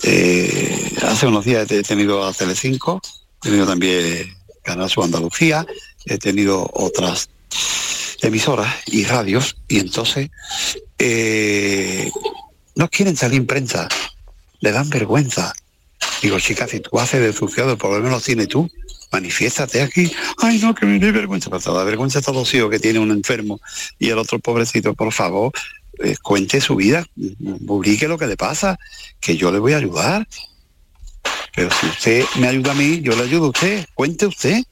[0.03, 3.01] eh, hace unos días he tenido a Telecinco,
[3.43, 5.65] he tenido también Canal Sur Andalucía,
[6.05, 7.29] he tenido otras
[8.21, 10.29] emisoras y radios, y entonces
[10.99, 12.09] eh,
[12.75, 13.89] no quieren salir en prensa,
[14.59, 15.53] le dan vergüenza.
[16.21, 18.69] Digo, chica, si tú haces de suciado, el problema lo tienes tú.
[19.11, 20.11] Manifiéstate aquí.
[20.37, 21.49] Ay, no, que me dé vergüenza.
[21.49, 23.59] Pero te da vergüenza a todos los que tiene un enfermo
[23.99, 25.51] y el otro pobrecito, por favor,
[25.99, 27.05] eh, cuente su vida,
[27.65, 28.79] publique lo que le pasa,
[29.19, 30.27] que yo le voy a ayudar.
[31.53, 33.85] Pero si usted me ayuda a mí, yo le ayudo a usted.
[33.93, 34.63] Cuente usted.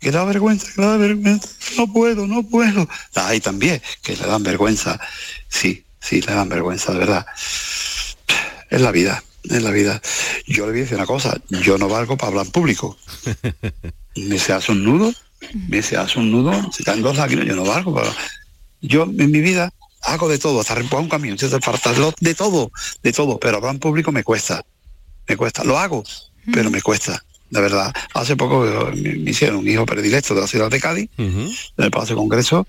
[0.00, 1.48] Que da vergüenza, que da vergüenza.
[1.76, 2.88] No puedo, no puedo.
[3.14, 4.98] Ay, también, que le dan vergüenza.
[5.48, 7.26] Sí, sí, le dan vergüenza, de verdad.
[8.70, 10.00] Es la vida, es la vida.
[10.46, 12.96] Yo le voy a decir una cosa, yo no valgo para hablar en público.
[14.16, 15.12] Me se hace un nudo,
[15.68, 18.10] me se hace un nudo, se caen dos lágrimas, yo no valgo para...
[18.82, 22.14] Yo en mi vida hago de todo, hasta reempujar un camión, si hace falta, lo-
[22.20, 22.70] de todo,
[23.02, 24.64] de todo, pero hablar en público me cuesta,
[25.28, 26.04] me cuesta, lo hago,
[26.52, 27.92] pero me cuesta, de verdad.
[28.14, 31.10] Hace poco eh, me, me hicieron un hijo predilecto de la ciudad de Cádiz,
[31.76, 32.66] en el Palacio de Congreso,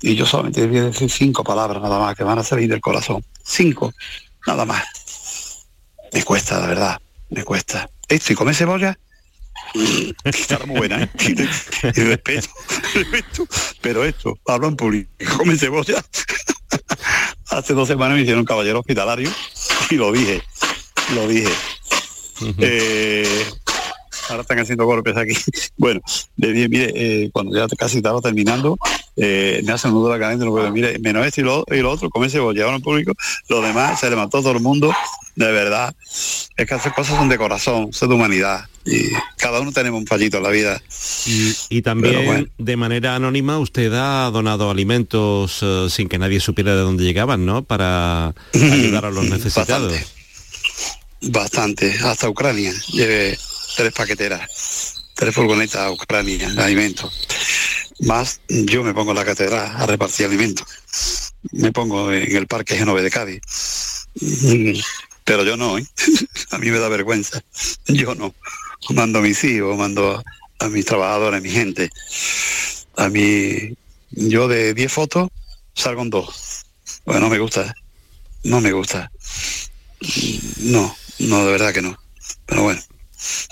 [0.00, 2.80] y yo solamente voy a decir cinco palabras nada más que van a salir del
[2.80, 3.22] corazón.
[3.44, 3.92] Cinco,
[4.46, 4.82] nada más.
[6.12, 7.88] Me cuesta, la verdad, me cuesta.
[8.08, 8.98] Esto y comer cebolla,
[10.48, 11.10] Cara muy buena, ¿eh?
[11.94, 12.48] Y respeto,
[12.94, 13.46] respeto.
[13.80, 16.04] Pero esto, hablo en público, come cebolla.
[17.50, 19.30] Hace dos semanas me hicieron caballero hospitalario
[19.90, 20.42] y lo dije,
[21.14, 21.50] lo dije.
[22.58, 23.44] Eh,
[24.30, 25.34] ahora están haciendo golpes aquí.
[25.76, 26.00] Bueno,
[26.36, 28.78] le dije, mire, eh, cuando ya casi estaba terminando,
[29.16, 31.78] eh, me hace un nudo la cadena, no puedo, mire, menos esto y lo, y
[31.78, 33.12] lo otro, come cebolla, ahora en público,
[33.48, 34.92] lo demás se levantó todo el mundo,
[35.36, 35.94] de verdad.
[36.56, 38.66] Es que hacer cosas son de corazón, son de humanidad.
[38.84, 40.82] Y cada uno tenemos un fallito en la vida.
[41.26, 42.46] Y, y también Pero bueno.
[42.58, 47.44] de manera anónima usted ha donado alimentos eh, sin que nadie supiera de dónde llegaban,
[47.46, 47.62] ¿no?
[47.62, 49.94] Para ayudar a los necesitados.
[51.22, 52.72] Bastante, hasta Ucrania.
[53.76, 57.12] Tres paqueteras, tres furgonetas a Ucrania de alimentos.
[58.00, 60.66] Más yo me pongo en la catedral a repartir alimentos.
[61.52, 63.40] Me pongo en el Parque Genove de Cádiz.
[64.20, 64.72] Mm,
[65.24, 65.86] Pero yo no, ¿eh?
[66.50, 67.42] a mí me da vergüenza.
[67.86, 68.34] Yo no.
[68.90, 70.22] Mando a mis hijos, mando
[70.58, 71.90] a, mis trabajadores, a mi gente.
[72.96, 73.74] A mí,
[74.10, 75.28] yo de 10 fotos
[75.74, 76.64] salgo en dos.
[77.04, 77.74] Bueno, no me gusta.
[78.44, 79.10] No me gusta.
[80.58, 81.98] No, no, de verdad que no.
[82.46, 82.80] Pero bueno.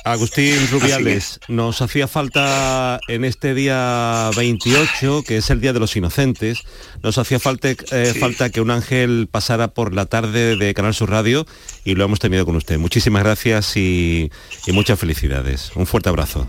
[0.04, 5.96] Agustín Rubiales, nos hacía falta en este día 28, que es el Día de los
[5.96, 6.62] Inocentes,
[7.02, 11.10] nos hacía falta, eh, falta que un ángel pasara por la tarde de Canal Sur
[11.10, 11.46] Radio
[11.84, 12.78] y lo hemos tenido con usted.
[12.78, 14.30] Muchísimas gracias y,
[14.66, 15.72] y muchas felicidades.
[15.74, 16.48] Un fuerte abrazo.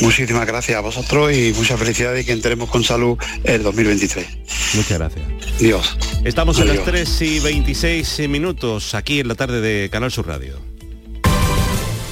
[0.00, 4.26] Muchísimas gracias a vosotros y muchas felicidades y que entremos con salud el 2023.
[4.74, 5.24] Muchas gracias.
[5.58, 5.96] Dios.
[6.24, 6.86] Estamos en las Adiós.
[6.86, 10.73] 3 y 26 minutos aquí en la tarde de Canal Sur Radio.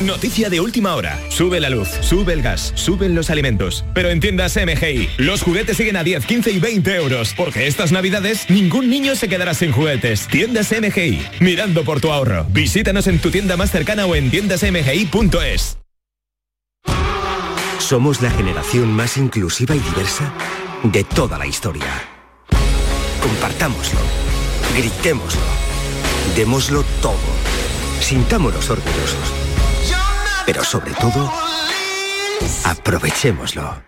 [0.06, 1.16] Noticia de última hora.
[1.28, 3.84] Sube la luz, sube el gas, suben los alimentos.
[3.94, 7.34] Pero en tiendas MGI, los juguetes siguen a 10, 15 y 20 euros.
[7.36, 10.26] Porque estas navidades ningún niño se quedará sin juguetes.
[10.26, 12.44] Tiendas MGI, mirando por tu ahorro.
[12.50, 15.78] Visítanos en tu tienda más cercana o en tiendasmgi.es.
[17.78, 20.32] Somos la generación más inclusiva y diversa
[20.82, 21.86] de toda la historia.
[23.20, 24.00] Compartámoslo,
[24.76, 25.42] gritémoslo,
[26.34, 27.18] démoslo todo,
[28.00, 29.41] sintámonos orgullosos.
[30.46, 31.32] Pero sobre todo,
[32.64, 33.82] aprovechémoslo.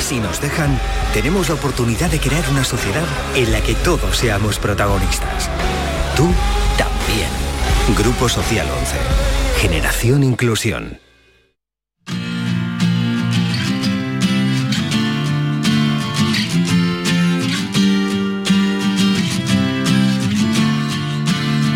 [0.00, 0.78] Si nos dejan,
[1.12, 3.04] tenemos la oportunidad de crear una sociedad
[3.34, 5.50] en la que todos seamos protagonistas.
[6.16, 6.28] Tú
[6.78, 7.28] también.
[7.96, 8.96] Grupo Social 11.
[9.60, 11.00] Generación Inclusión.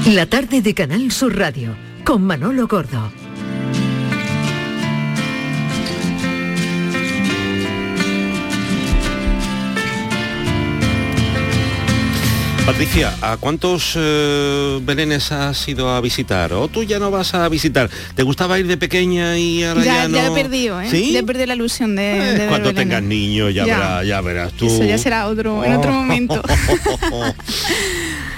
[0.07, 1.75] La tarde de Canal Sur Radio
[2.05, 3.22] con Manolo Gordo.
[12.67, 16.53] Patricia, ¿a cuántos eh, belenes has ido a visitar?
[16.53, 17.91] ¿O tú ya no vas a visitar?
[18.15, 20.17] ¿Te gustaba ir de pequeña y ahora ya, Ya, no?
[20.17, 20.89] ya he perdido, ¿eh?
[20.89, 21.11] ¿Sí?
[21.13, 22.89] Ya he perdido la ilusión de, de ver Cuando Belén.
[22.89, 23.77] tengas niños ya, Ya.
[23.79, 24.67] Verás, ya verás tú.
[24.67, 25.95] Eso ya será otro, en otro Oh.
[25.95, 26.43] momento.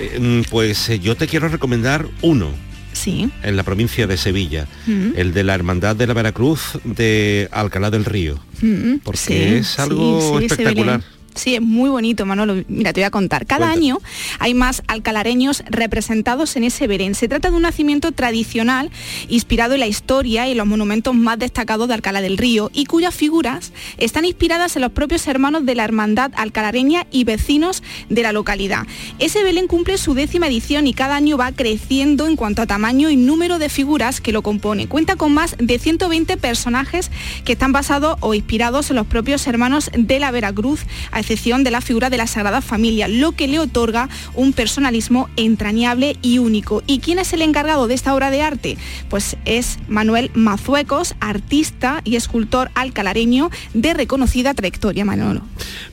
[0.01, 2.49] Eh, mm, Pues eh, yo te quiero recomendar uno.
[2.93, 3.31] Sí.
[3.45, 5.11] En la provincia de Sevilla, Mm.
[5.17, 8.41] el de la Hermandad de la Veracruz de Alcalá del Río.
[8.61, 11.01] Mm, Porque sí, es algo sí, espectacular.
[11.35, 12.63] Sí, es muy bonito, Manolo.
[12.69, 13.45] Mira, te voy a contar.
[13.47, 13.99] Cada año
[14.39, 17.15] hay más alcalareños representados en ese Belén.
[17.15, 18.91] Se trata de un nacimiento tradicional
[19.29, 22.87] inspirado en la historia y en los monumentos más destacados de Alcalá del Río y
[22.87, 28.23] cuyas figuras están inspiradas en los propios hermanos de la hermandad alcalareña y vecinos de
[28.23, 28.87] la localidad.
[29.19, 33.11] Ese Belén cumple su décima edición y cada año va creciendo en cuanto a tamaño
[33.11, 34.87] y número de figuras que lo compone.
[34.87, 37.11] Cuenta con más de 120 personajes
[37.45, 41.71] que están basados o inspirados en los propios hermanos de la Veracruz, a excepción de
[41.71, 46.83] la figura de la Sagrada Familia, lo que le otorga un personalismo entrañable y único.
[46.87, 48.77] ¿Y quién es el encargado de esta obra de arte?
[49.09, 55.41] Pues es Manuel Mazuecos, artista y escultor alcalareño de reconocida trayectoria, Manolo.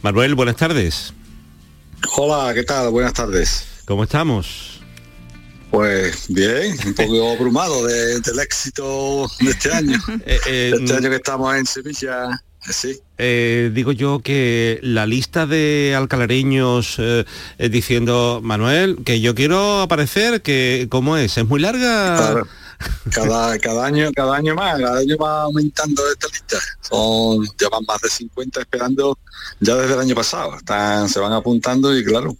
[0.01, 1.13] Manuel, buenas tardes.
[2.17, 2.89] Hola, ¿qué tal?
[2.89, 3.65] Buenas tardes.
[3.85, 4.81] ¿Cómo estamos?
[5.69, 9.97] Pues bien, un poco abrumado de- del éxito de este año.
[10.25, 12.99] Eh, este año que estamos en Sevilla, sí.
[13.17, 17.25] Eh, digo yo que la lista de alcalareños eh,
[17.57, 22.47] eh, diciendo Manuel que yo quiero aparecer que cómo es es muy larga Claro.
[23.13, 26.57] Cada, cada año, cada año más, cada año va aumentando esta lista.
[26.81, 29.19] Son, llevan más de 50 esperando
[29.59, 30.57] ya desde el año pasado.
[30.57, 32.35] Están, se van apuntando y claro,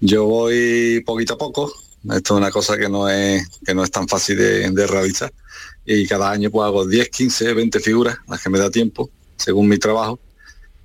[0.00, 1.70] yo voy poquito a poco.
[2.04, 5.30] Esto es una cosa que no es, que no es tan fácil de, de realizar.
[5.84, 9.68] Y cada año pues hago 10, 15, 20 figuras, las que me da tiempo, según
[9.68, 10.18] mi trabajo.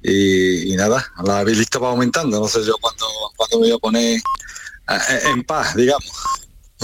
[0.04, 2.40] Y, y nada, la lista va aumentando.
[2.40, 4.22] No sé yo cuándo, cuándo me voy a poner
[5.26, 6.12] en paz, digamos.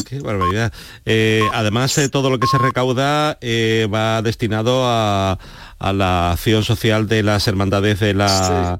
[0.06, 0.72] Qué barbaridad.
[1.06, 5.40] Eh, además, eh, todo lo que se recauda eh, va destinado a,
[5.80, 8.80] a la acción social de las hermandades de la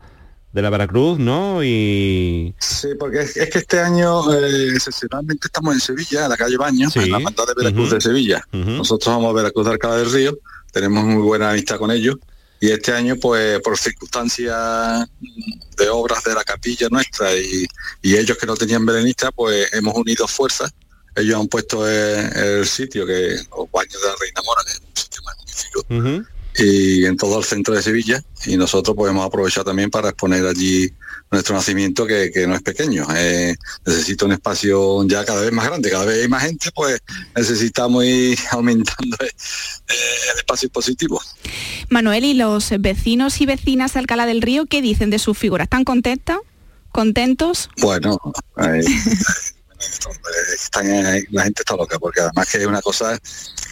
[0.54, 1.64] de la Veracruz, ¿no?
[1.64, 6.38] Y Sí, porque es, es que este año eh, excepcionalmente estamos en Sevilla, en la
[6.38, 8.44] calle Baño, en la hermandad de Veracruz de Sevilla.
[8.52, 10.38] Nosotros somos Veracruz de Alcalá del Río,
[10.72, 12.16] tenemos muy buena amistad con ellos.
[12.60, 15.08] Y este año, pues por circunstancias
[15.78, 17.68] de obras de la capilla nuestra y,
[18.02, 20.74] y ellos que no tenían belenista, pues hemos unido fuerzas.
[21.16, 24.80] Ellos han puesto eh, el, sitio, que los baños de la Reina Mora, que es
[24.80, 28.24] un sitio magnífico, y en todo el centro de Sevilla.
[28.46, 30.92] Y nosotros pues hemos aprovechado también para exponer allí
[31.32, 33.06] nuestro nacimiento, que, que no es pequeño.
[33.16, 37.02] Eh, necesita un espacio ya cada vez más grande, cada vez hay más gente, pues
[37.36, 39.32] necesitamos ir aumentando eh,
[40.34, 41.22] el espacio positivo.
[41.90, 45.66] Manuel, ¿y los vecinos y vecinas de Alcalá del Río qué dicen de sus figuras?
[45.66, 46.38] ¿Están contentas?
[46.92, 47.70] ¿Contentos?
[47.80, 48.20] Bueno,
[48.58, 48.82] eh,
[50.54, 53.20] están, eh, la gente está loca, porque además que es una cosa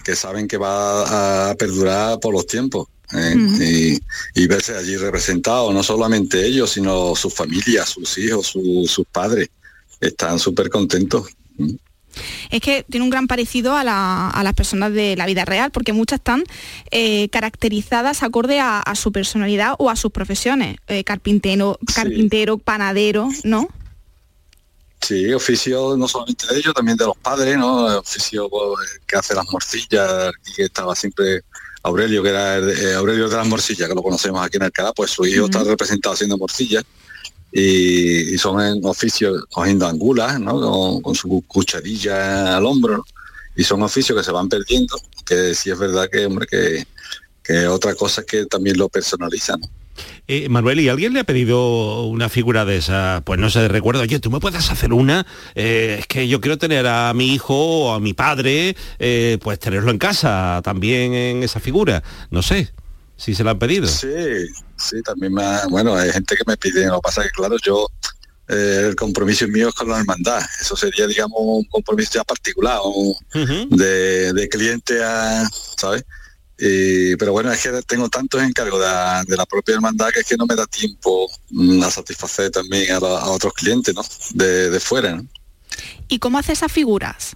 [0.03, 2.87] que saben que va a perdurar por los tiempos.
[3.13, 3.63] Eh, Ujú.
[3.63, 4.01] y,
[4.35, 9.49] y verse allí representados, no solamente ellos, sino sus familias, sus hijos, su- sus padres,
[10.01, 11.27] están súper contentos.
[12.49, 15.71] Es que tiene un gran parecido a, la- a las personas de la vida real,
[15.71, 16.43] porque muchas están
[16.91, 20.77] eh, caracterizadas acorde a, a su personalidad o a sus profesiones.
[20.87, 23.67] Eh, carpintero, carpintero, panadero, ¿no?
[25.01, 27.85] Sí, oficio no solamente de ellos, también de los padres, ¿no?
[27.99, 31.41] Oficio pues, que hace las morcillas, y que estaba siempre
[31.85, 34.91] Aurelio, que era el- eh, Aurelio de las morcillas, que lo conocemos aquí en Alcalá,
[34.93, 36.83] pues su hijo está representado haciendo morcillas
[37.51, 40.59] y, y son en oficios cogiendo angulas, ¿no?
[40.59, 43.05] Con, con su cucharilla al hombro, ¿no?
[43.55, 46.85] Y son oficios que se van perdiendo, que sí es verdad que, hombre, que,
[47.43, 49.61] que otra cosa es que también lo personalizan.
[49.61, 49.67] ¿no?
[50.27, 53.21] Eh, Manuel, ¿y alguien le ha pedido una figura de esa?
[53.25, 56.57] Pues no sé, recuerdo, oye, tú me puedes hacer una, Eh, es que yo quiero
[56.57, 61.43] tener a mi hijo o a mi padre, eh, pues tenerlo en casa también en
[61.43, 62.03] esa figura.
[62.31, 62.71] No sé
[63.17, 63.87] si se la han pedido.
[63.87, 64.07] Sí,
[64.77, 67.33] sí, también me ha- bueno, hay gente que me pide, lo que pasa es que
[67.37, 67.87] claro, yo
[68.47, 73.15] el compromiso mío es con la hermandad, eso sería digamos un compromiso ya particular, un-
[73.69, 76.03] de, de cliente a, ¿sabes?
[76.57, 80.21] Y- pero bueno, es que tengo tantos encargos de, la- de la propia hermandad que
[80.21, 83.93] es que no me da tiempo mm, a satisfacer también a, la- a otros clientes,
[83.93, 84.01] ¿no?
[84.33, 85.27] De, de fuera, ¿no?
[86.07, 87.35] ¿Y cómo hace esas figuras?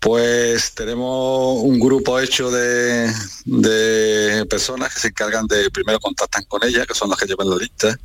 [0.00, 3.12] Pues tenemos un grupo hecho de,
[3.44, 7.50] de personas que se encargan de, primero contactan con ella, que son las que llevan
[7.50, 7.98] la lista.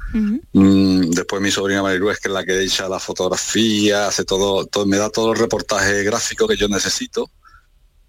[0.54, 4.66] Mm, después mi sobrina Marilu es que es la que echa la fotografía, hace todo,
[4.66, 7.30] todo, me da todo el reportaje gráfico que yo necesito.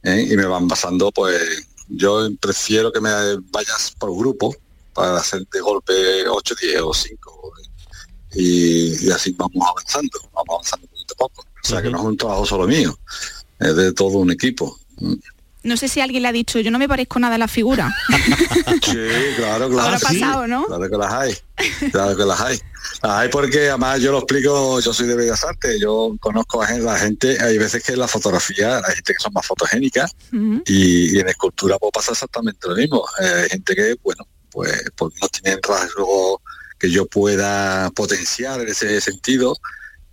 [0.04, 0.28] ¿Eh?
[0.30, 3.10] Y me van basando, pues yo prefiero que me
[3.50, 4.54] vayas por grupo
[4.92, 5.92] para hacer de golpe
[6.28, 7.52] 8, 10 o 5.
[8.36, 11.42] Y, y así vamos avanzando, vamos avanzando poquito a poco.
[11.42, 12.96] O sea que no es un trabajo solo mío,
[13.58, 14.78] es de todo un equipo.
[15.64, 17.94] No sé si alguien le ha dicho, yo no me parezco nada a la figura.
[18.84, 18.98] Sí,
[19.36, 19.80] claro, claro.
[19.80, 20.20] Habrá sí.
[20.20, 20.66] pasado, ¿no?
[20.66, 21.36] Claro que las hay.
[21.90, 22.60] Claro que las hay.
[23.02, 26.70] Las hay porque además yo lo explico, yo soy de Bellas Artes, yo conozco a
[26.70, 30.14] la gente, hay veces que en la fotografía hay gente que son más fotogénicas
[30.66, 33.04] y, y en escultura puede pasar exactamente lo mismo.
[33.20, 36.40] Eh, hay gente que, bueno, pues, pues no tienen rasgos
[36.78, 39.56] que yo pueda potenciar en ese sentido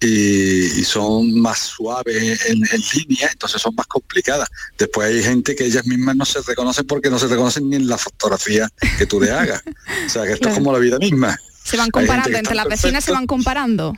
[0.02, 4.50] y, y son más suaves en, en línea, entonces son más complicadas.
[4.78, 7.88] Después hay gente que ellas mismas no se reconocen porque no se reconocen ni en
[7.88, 9.62] la fotografía que tú le hagas.
[10.06, 10.54] O sea, que esto Claro.
[10.54, 11.38] es como la vida misma.
[11.64, 13.94] Se van comparando, entre las vecinas se van comparando.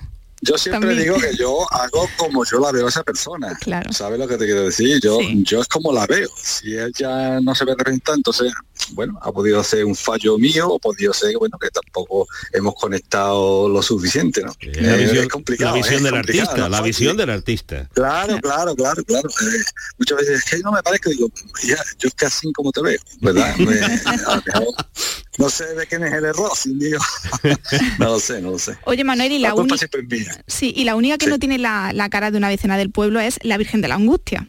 [0.46, 1.04] Yo siempre También.
[1.04, 3.58] digo que yo hago como yo la veo a esa persona.
[3.62, 3.92] Claro.
[3.94, 5.00] ¿Sabes lo que te quiero decir?
[5.02, 6.30] Yo, yo es como la veo.
[6.42, 8.52] Si ella no se ve representada, entonces,
[8.92, 13.70] bueno, ha podido ser un fallo mío o podido ser, bueno, que tampoco hemos conectado
[13.70, 14.54] lo suficiente, ¿no?
[14.62, 15.72] La Eh, visión, es complicado.
[15.72, 16.70] la visión es del artista, ¿no?
[16.70, 17.90] la visión del artista.
[17.94, 19.30] Claro, claro, claro, claro.
[19.30, 19.64] Eh,
[19.98, 21.32] muchas veces es que no me parece, digo,
[21.66, 23.56] ya, yo es que así como te veo, ¿verdad?
[23.58, 24.76] Me- a lo mejor
[25.38, 27.00] no sé de quién es el error, sin digo.
[28.00, 28.78] no lo sé, no lo sé.
[28.86, 30.44] Oye, Manuel, y la, mía.
[30.48, 33.20] sí, y la única que no tiene la, la cara de una vecina del pueblo
[33.20, 34.48] es la Virgen de la Angustia.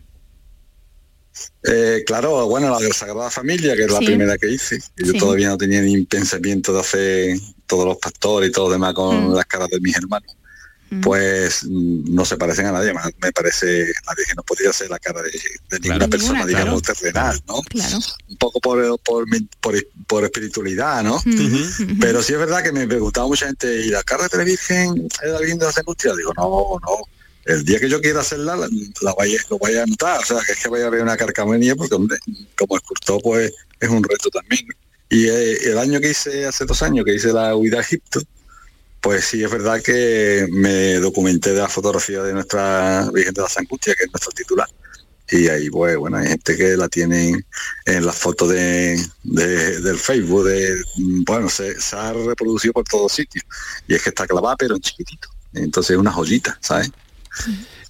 [1.64, 4.78] Eh, claro, bueno, la de la Sagrada Familia, que es la primera que hice.
[4.96, 5.18] Yo Sí.
[5.18, 9.30] todavía no tenía ni pensamiento de hacer todos los pastores y todo lo demás con
[9.30, 9.34] Mm.
[9.34, 10.36] las caras de mis hermanos.
[11.02, 13.10] Pues no se parecen a nadie más.
[13.20, 16.82] Me parece, la Virgen no podría ser la cara de, de ninguna persona, Ninguna, digamos,
[16.82, 17.00] claro.
[17.00, 17.62] terrenal, ¿no?
[17.62, 17.98] Claro.
[18.28, 19.24] Un poco por, por,
[19.60, 19.74] por,
[20.06, 21.22] por espiritualidad, ¿no?
[22.00, 25.08] Pero sí es verdad que me preguntaba mucha gente, ¿y la cara de la Virgen
[25.22, 26.16] es la Virgen de las Angustias?
[26.16, 26.98] Digo, no, no.
[27.44, 28.68] El día que yo quiera hacerla, la,
[29.02, 30.20] la vaya, lo vaya a notar.
[30.20, 32.16] O sea, que es que vaya a ver una carcamonía, porque hombre,
[32.56, 34.66] como escultor, pues es un reto también.
[35.10, 38.20] Y eh, el año que hice, hace dos años, que hice la huida a Egipto,
[39.04, 43.48] Pues sí, es verdad que me documenté de la fotografía de nuestra Virgen de la
[43.50, 44.66] Sangustia, que es nuestro titular.
[45.30, 47.44] Y ahí, pues, bueno, hay gente que la tiene
[47.84, 50.82] en las fotos de, de- del Facebook, de,
[51.26, 53.44] bueno, se, se ha reproducido por todos sitios.
[53.86, 55.28] Y es que está clavada, pero en chiquitito.
[55.52, 56.90] Entonces es una joyita, ¿sabes?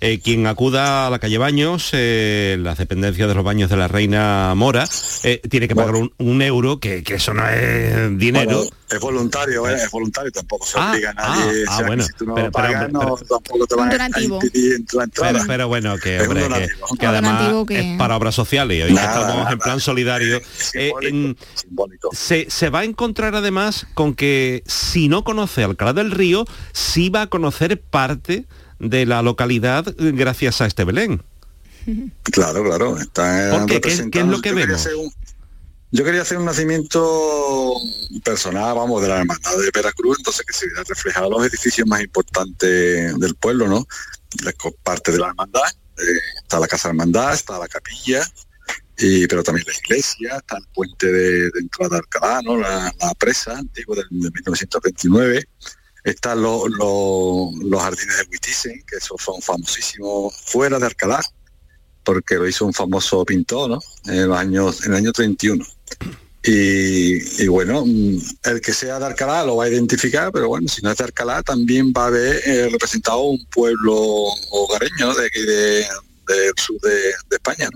[0.01, 3.89] Eh, quien acuda a la calle Baños, eh, las dependencias de los baños de la
[3.89, 4.89] Reina Mora,
[5.23, 8.59] eh, tiene que pagar un, un euro, que, que eso no es dinero.
[8.59, 9.75] Bueno, es voluntario, ¿eh?
[9.85, 11.65] es voluntario, tampoco se Ah, obliga a nadie.
[11.67, 12.03] ah, o sea, ah, bueno.
[12.05, 15.05] que si tú no Pero- pero, pagas, pero- no, tampoco te van a- impedir la
[15.05, 15.33] entrada.
[15.33, 16.77] Pero, pero bueno, que, Es hombre, que- donativo.
[16.99, 19.53] que Un además que- es para obras sociales y hoy que Nada, estamos nada.
[19.53, 20.41] en plan solidario.
[20.75, 21.37] eh, en-
[22.13, 27.09] se, se va a encontrar además con que si no conoce Alcalá del Río, sí
[27.11, 28.47] va a conocer parte
[28.79, 31.23] de la localidad eh, gracias a este Belén.
[32.25, 32.99] Claro, claro.
[32.99, 33.81] Está ¿Por qué?
[33.81, 34.89] ¿Qué es- qué es lo que vemos?
[35.97, 37.81] Yo quería hacer un nacimiento
[38.25, 42.01] personal, vamos, de la hermandad de Veracruz, entonces que se viera reflejado los edificios más
[42.03, 43.87] importantes del pueblo, ¿no?
[44.43, 45.63] La parte de la hermandad,
[45.99, 48.29] eh, está la casa hermandad, está la capilla,
[48.99, 52.57] y, pero también la iglesia, está el puente de, de entrada a Alcalá, ¿no?
[52.57, 55.45] La, presa antigua del- de 1929,
[56.03, 61.21] están los, los, jardines de Huitisen, que esos son famosísimos fuera de Alcalá,
[62.03, 63.79] porque lo hizo un famoso pintor, ¿no?
[64.13, 65.65] En los años, en el año 31.
[66.47, 70.69] Y, y bueno, mm, el que sea de Alcalá lo va a identificar, pero bueno,
[70.69, 73.95] si no es de Alcalá también va a haber eh, representado un pueblo
[74.51, 75.15] hogareño ¿no?
[75.15, 75.87] de aquí de,
[76.29, 77.69] del sur de, de España.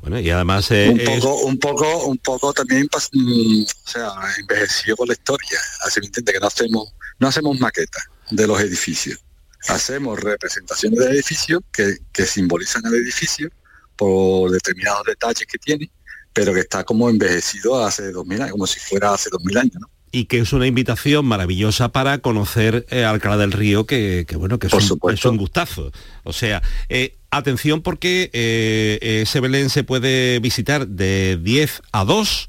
[0.00, 3.88] Bueno, y además eh, un es- poco, un poco, un poco también, pas- mm, o
[3.90, 5.60] sea, envejecido con la historia.
[5.86, 9.20] Así me entiende que no hacemos, no hacemos maquetas de los edificios.
[9.68, 13.48] Hacemos representaciones del edificio que, que simbolizan el edificio
[13.96, 15.90] por determinados detalles que tiene,
[16.32, 19.56] pero que está como envejecido hace dos mil años, como si fuera hace dos mil
[19.56, 19.88] años, ¿no?
[20.10, 24.58] y que es una invitación maravillosa para conocer eh, Alcalá del Río, que, que bueno,
[24.58, 25.92] que es un, es un gustazo.
[26.24, 32.48] O sea, eh, atención porque eh, ese Belén se puede visitar de 10 a 2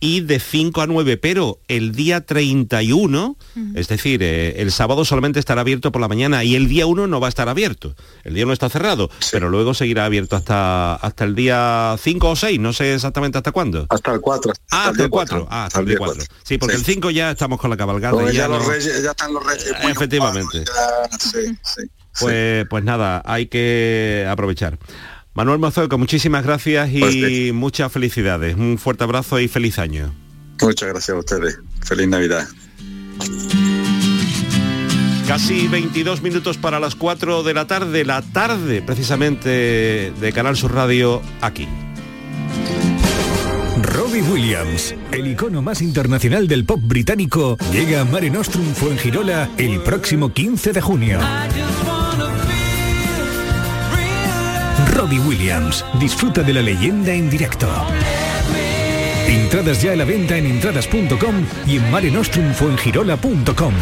[0.00, 3.36] y de 5 a 9, pero el día 31,
[3.74, 7.06] es decir, eh, el sábado solamente estará abierto por la mañana y el día 1
[7.06, 7.94] no va a estar abierto.
[8.24, 12.36] El día 1 está cerrado, pero luego seguirá abierto hasta, hasta el día 5 o
[12.36, 13.86] 6, no sé exactamente hasta cuándo.
[13.90, 14.52] Hasta el 4.
[14.70, 15.46] Ah, hasta el 4.
[15.50, 16.24] Ah, hasta el día 4.
[16.44, 18.22] Sí, porque el 5 ya estamos con la cabalgata.
[18.22, 19.72] Y ya, ya los no- reyes, ya están los reyes.
[19.82, 20.64] muy Efectivamente.
[20.64, 21.82] ya, sí, sí.
[22.20, 24.78] Pues, pues nada, hay que aprovechar.
[25.40, 28.56] Manuel Mozoco, muchísimas gracias y Pues muchas felicidades.
[28.56, 30.12] Un fuerte abrazo y feliz año.
[30.60, 31.58] Muchas gracias a ustedes.
[31.82, 32.46] Feliz Navidad.
[35.26, 40.74] Casi 22 minutos para las 4 de la tarde, la tarde precisamente de Canal Sur
[40.74, 41.66] Radio aquí.
[43.80, 49.80] Robbie Williams, el icono más internacional del pop británico, llega a Mare Nostrum Fuengirola el
[49.80, 51.18] próximo 15 de junio.
[55.00, 57.66] Robbie Williams, disfruta de la leyenda en directo.
[59.26, 63.72] Entradas ya a la venta en entradas.com y en marenostrumfuengirola.com.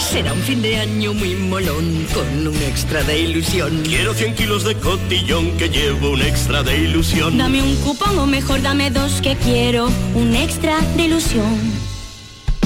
[0.00, 3.80] Será un fin de año muy molón con un extra de ilusión.
[3.84, 7.38] Quiero 100 kilos de cotillón que llevo un extra de ilusión.
[7.38, 11.95] Dame un cupón o mejor dame dos que quiero un extra de ilusión.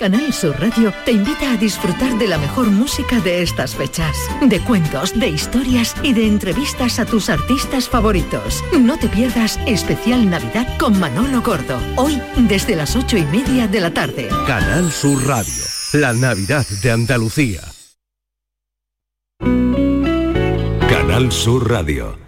[0.00, 4.60] Canal Sur Radio te invita a disfrutar de la mejor música de estas fechas, de
[4.60, 8.62] cuentos, de historias y de entrevistas a tus artistas favoritos.
[8.78, 13.80] No te pierdas especial Navidad con Manolo Gordo, hoy desde las ocho y media de
[13.80, 14.28] la tarde.
[14.46, 17.62] Canal Sur Radio, la Navidad de Andalucía.
[20.88, 22.27] Canal Sur Radio.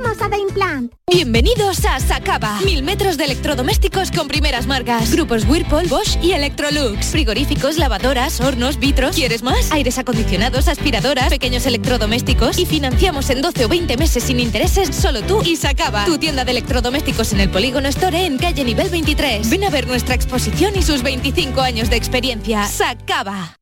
[0.00, 0.92] vamos a The Implant.
[1.06, 2.60] Bienvenidos a Sacaba.
[2.64, 5.12] Mil metros de electrodomésticos con primeras marcas.
[5.12, 7.06] Grupos Whirlpool, Bosch y Electrolux.
[7.06, 9.14] Frigoríficos, lavadoras, hornos, vitros.
[9.14, 9.70] ¿Quieres más?
[9.72, 12.58] Aires acondicionados, aspiradoras, pequeños electrodomésticos.
[12.58, 16.04] Y financiamos en 12 o 20 meses sin intereses solo tú y Sacaba.
[16.04, 19.50] Tu tienda de electrodomésticos en el Polígono Store en calle nivel 23.
[19.50, 22.66] Ven a ver nuestra exposición y sus 25 años de experiencia.
[22.66, 23.61] Sacaba.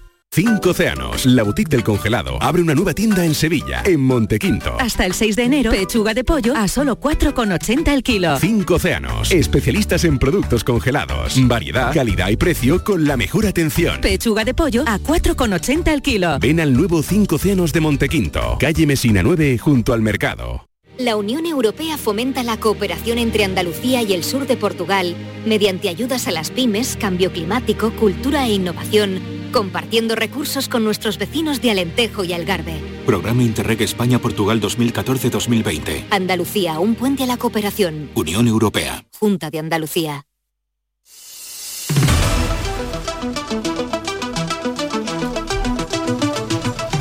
[0.33, 4.77] Cinco Océanos, la boutique del congelado, abre una nueva tienda en Sevilla, en Montequinto.
[4.79, 8.39] Hasta el 6 de enero, pechuga de pollo a solo 4,80 el kilo.
[8.39, 11.35] Cinco Océanos, especialistas en productos congelados.
[11.49, 13.99] Variedad, calidad y precio con la mejor atención.
[13.99, 16.39] Pechuga de pollo a 4,80 el kilo.
[16.39, 20.65] Ven al nuevo Cinco Océanos de Montequinto, calle Mesina 9, junto al mercado.
[20.97, 25.13] La Unión Europea fomenta la cooperación entre Andalucía y el sur de Portugal
[25.45, 31.61] mediante ayudas a las pymes, cambio climático, cultura e innovación compartiendo recursos con nuestros vecinos
[31.61, 32.79] de Alentejo y Algarve.
[33.05, 36.05] Programa Interreg España-Portugal 2014-2020.
[36.09, 38.09] Andalucía, un puente a la cooperación.
[38.15, 39.05] Unión Europea.
[39.19, 40.25] Junta de Andalucía.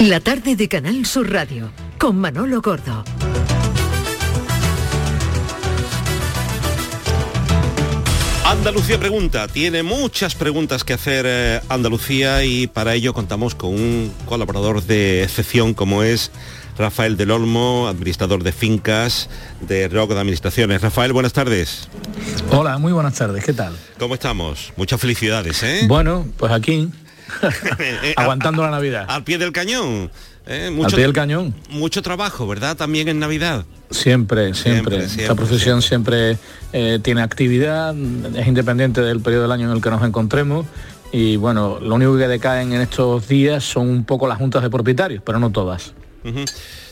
[0.00, 3.04] La tarde de Canal Sur Radio, con Manolo Gordo.
[8.60, 9.48] Andalucía Pregunta.
[9.48, 15.22] Tiene muchas preguntas que hacer eh, Andalucía y para ello contamos con un colaborador de
[15.22, 16.30] excepción como es
[16.76, 19.30] Rafael del Olmo, administrador de fincas
[19.62, 20.82] de Rock de Administraciones.
[20.82, 21.88] Rafael, buenas tardes.
[22.50, 23.42] Hola, muy buenas tardes.
[23.42, 23.74] ¿Qué tal?
[23.98, 24.74] ¿Cómo estamos?
[24.76, 25.86] Muchas felicidades, ¿eh?
[25.88, 26.90] Bueno, pues aquí,
[28.16, 29.06] aguantando la Navidad.
[29.08, 30.10] Al pie del cañón.
[30.50, 30.66] ¿Eh?
[30.66, 31.54] Al pie del cañón.
[31.70, 32.76] Mucho trabajo, ¿verdad?
[32.76, 33.64] También en Navidad.
[33.90, 35.04] Siempre, siempre.
[35.04, 36.38] Esta profesión siempre,
[36.72, 37.94] eh, tiene actividad,
[38.36, 40.66] es independiente del periodo del año en el que nos encontremos
[41.12, 44.70] y bueno, lo único que decaen en estos días son un poco las juntas de
[44.70, 45.92] propietarios, pero no todas.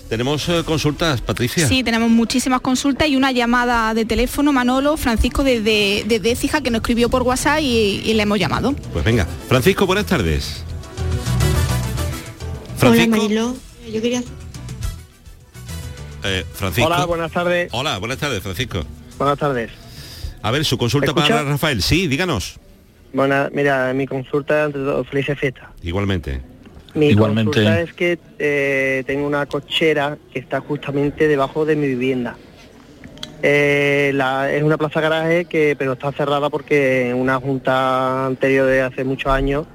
[0.09, 1.69] ¿Tenemos eh, consultas, Patricia?
[1.69, 6.63] Sí, tenemos muchísimas consultas y una llamada de teléfono, Manolo, Francisco desde de, de Écija,
[6.63, 8.75] que nos escribió por WhatsApp y, y, le hemos llamado.
[8.93, 10.65] Pues venga, Francisco, buenas tardes.
[12.79, 13.15] Francisco.
[13.15, 13.55] Hola, Marilo.
[13.93, 14.23] Yo quería
[16.25, 16.87] eh, Francisco.
[16.89, 17.69] Hola, buenas tardes.
[17.73, 18.83] Hola, buenas tardes, Francisco.
[19.19, 19.71] Buenas tardes.
[20.43, 21.83] A ver, su consulta para Rafael.
[21.83, 22.59] Sí, díganos.
[23.13, 24.69] Bueno, mira, mi consulta,
[25.11, 25.69] felices fiestas.
[25.83, 26.41] Igualmente.
[26.95, 27.53] Mi Igualmente.
[27.53, 32.37] consulta es que eh, tengo una cochera que está justamente debajo de mi vivienda.
[33.43, 38.67] Eh, la- es una plaza garaje que pero está cerrada porque en una junta anterior
[38.67, 39.67] de hace muchos años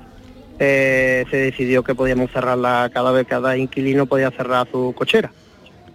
[0.59, 5.31] eh, se decidió que podíamos cerrarla cada vez cada inquilino podía cerrar su cochera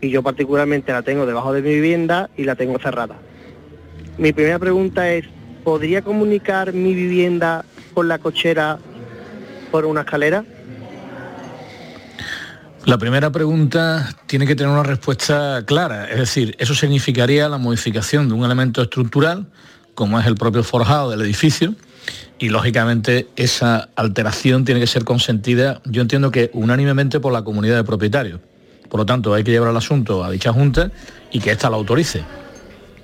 [0.01, 3.17] y yo particularmente la tengo debajo de mi vivienda y la tengo cerrada.
[4.17, 5.25] Mi primera pregunta es,
[5.65, 8.79] ¿podría comunicar mi vivienda con la cochera
[9.71, 10.45] por una escalera?
[12.85, 18.29] La primera pregunta tiene que tener una respuesta clara, es decir, eso significaría la modificación
[18.29, 19.47] de un elemento estructural,
[19.95, 21.75] como es el propio forjado del edificio,
[22.39, 27.77] y lógicamente esa alteración tiene que ser consentida, yo entiendo que unánimemente por la comunidad
[27.77, 28.41] de propietarios.
[28.89, 30.91] Por lo tanto, hay que llevar el asunto a dicha junta
[31.31, 32.23] y que ésta lo autorice.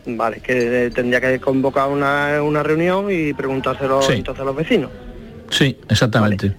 [0.07, 4.15] Vale, que eh, tendría que convocar una, una reunión y preguntárselo Sí.
[4.15, 4.91] entonces a los vecinos.
[5.51, 6.55] Sí, exactamente.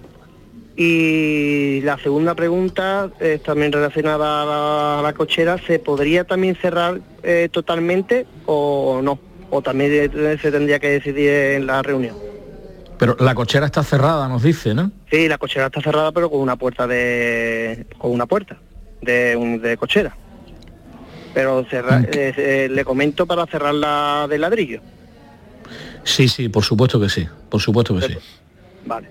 [0.76, 6.54] Y la segunda pregunta es también relacionada a la, a la cochera, ¿se podría también
[6.56, 9.18] cerrar eh, totalmente o no?
[9.50, 12.16] O también eh, se tendría que decidir en la reunión.
[12.98, 14.90] Pero la cochera está cerrada, nos dice, ¿no?
[15.10, 18.56] Sí, la cochera está cerrada pero con una puerta de con una puerta
[19.02, 20.16] de, un- de cochera.
[21.34, 24.80] Pero cerra- eh, eh, le comento para cerrarla de ladrillo.
[26.04, 28.16] Sí, sí, por supuesto que sí, por supuesto que sí.
[28.86, 29.08] Vale.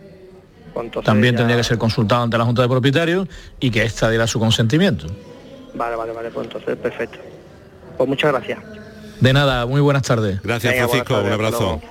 [0.74, 3.28] Pues entonces También ya- tendría que ser consultado ante la Junta de Propietarios
[3.60, 5.06] y que ésta diera su consentimiento.
[5.76, 7.20] Vale, vale, vale, pues entonces perfecto.
[7.98, 8.60] Pues muchas gracias.
[9.20, 10.42] De nada, muy buenas tardes.
[10.42, 11.22] Gracias, Venga, Francisco.
[11.22, 11.82] Un abrazo.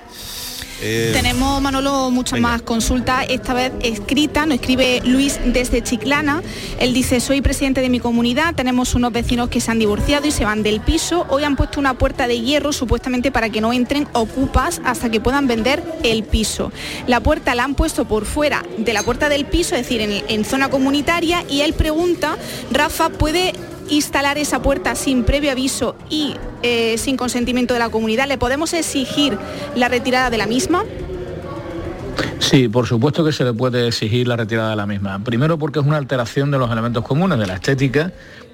[0.81, 6.43] Eh, Tenemos, Manolo, muchas más consultas, esta vez escrita, nos escribe Luis desde Chiclana.
[6.79, 10.31] Él dice, soy presidente de mi comunidad, tenemos unos vecinos que se han divorciado y
[10.31, 11.25] se van del piso.
[11.29, 15.21] Hoy han puesto una puerta de hierro supuestamente para que no entren ocupas hasta que
[15.21, 16.71] puedan vender el piso.
[17.07, 20.23] La puerta la han puesto por fuera de la puerta del piso, es decir, en,
[20.27, 22.37] en zona comunitaria, y él pregunta,
[22.71, 23.53] Rafa, ¿puede
[23.89, 28.27] instalar esa puerta sin previo aviso y eh, sin consentimiento de la comunidad?
[28.27, 29.37] ¿Le podemos exigir
[29.75, 30.83] la retirada de la misma?
[32.39, 35.19] Sí, por supuesto que se le puede exigir la retirada de la misma.
[35.23, 38.11] Primero porque es una alteración de los elementos comunes, de la estética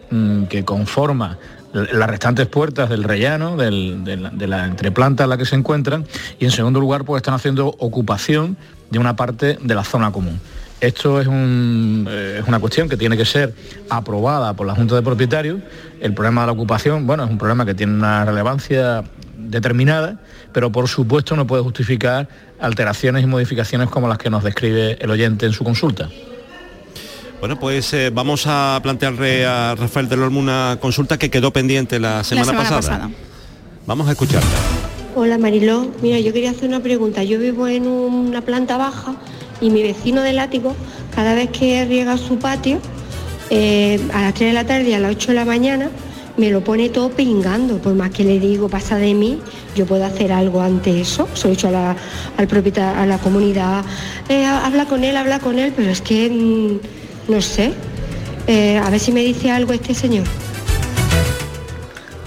[0.10, 1.38] mm, que conforma
[1.74, 5.56] las restantes puertas del rellano, del- de, la, de la entreplanta en la que se
[5.56, 6.06] encuentran,
[6.40, 8.58] y en segundo lugar pues están haciendo ocupación
[8.90, 10.40] de una parte de la zona común.
[10.82, 13.54] Esto es, eh, es una cuestión que tiene que ser
[13.88, 15.60] aprobada por la Junta de Propietarios.
[16.00, 19.04] El problema de la ocupación, bueno, es un problema que tiene una relevancia
[19.38, 20.20] determinada,
[20.52, 22.28] pero por supuesto no puede justificar
[22.60, 26.10] alteraciones y modificaciones como las que nos describe el oyente en su consulta.
[27.40, 32.00] Bueno, pues eh, vamos a plantearle a Rafael del Olmo una consulta que quedó pendiente
[32.00, 33.10] la semana, pasada.
[33.86, 34.50] Vamos a escucharla.
[35.16, 37.24] Hola Mariló, mira, yo quería hacer una pregunta.
[37.24, 39.16] Yo vivo en una planta baja
[39.62, 40.76] y mi vecino del ático,
[41.16, 42.80] cada vez que riega su patio,
[43.50, 45.90] eh, a las 3 de la tarde y a las 8 de la mañana,
[46.38, 47.78] me lo pone todo pingando.
[47.78, 49.40] Por más que le digo, pasa de mí,
[49.76, 51.28] yo puedo hacer algo ante eso.
[51.34, 51.96] Se lo he dicho a la,
[52.38, 53.84] al a la comunidad,
[54.30, 56.30] eh, habla con él, habla con él, pero es que...
[56.30, 57.72] Mm, no sé.
[58.48, 60.26] Eh, a ver si me dice algo este señor.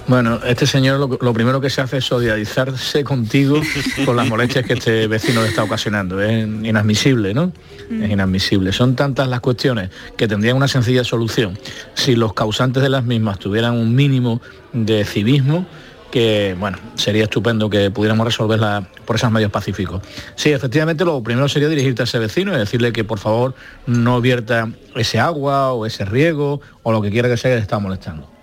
[0.07, 3.61] Bueno, este señor lo, primero que se hace es solidarizarse contigo
[4.05, 6.21] con las molestias que este vecino le está ocasionando.
[6.21, 7.53] Es inadmisible, ¿no?
[7.89, 8.03] Mm.
[8.03, 8.73] Es inadmisible.
[8.73, 11.59] Son tantas las cuestiones que tendrían una sencilla solución.
[11.95, 14.43] Si los causantes de las mismas tuvieran un mínimo
[14.75, 15.67] de civismo,
[16.11, 20.03] que, bueno, sería estupendo que pudiéramos resolverla por esos medios pacíficos.
[20.37, 23.55] Sí, efectivamente, lo primero sería dirigirte a ese vecino y decirle que por favor
[23.87, 27.63] no vierta ese agua o ese riego o lo que quiera que sea que le
[27.63, 28.34] está molestando.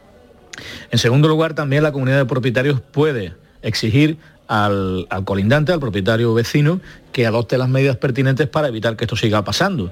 [0.91, 6.33] En segundo lugar, también la comunidad de propietarios puede exigir al, al, colindante, al propietario
[6.33, 6.81] vecino,
[7.11, 9.91] que adopte las medidas pertinentes para evitar que esto siga pasando.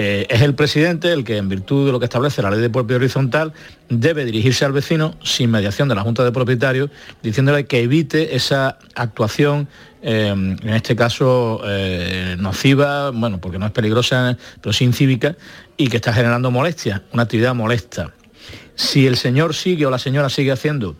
[0.00, 2.70] Eh, es el presidente el que, en virtud de lo que establece la ley de
[2.70, 3.52] propio horizontal,
[3.88, 6.88] debe dirigirse al vecino sin mediación de la Junta de Propietarios,
[7.20, 9.66] diciéndole que evite esa actuación,
[10.00, 15.34] eh, en este caso eh, nociva, bueno, porque no es peligrosa, pero sí incívica,
[15.76, 18.12] y que está generando molestia, una actividad molesta.
[18.78, 20.96] Si el señor sigue o la señora sigue haciendo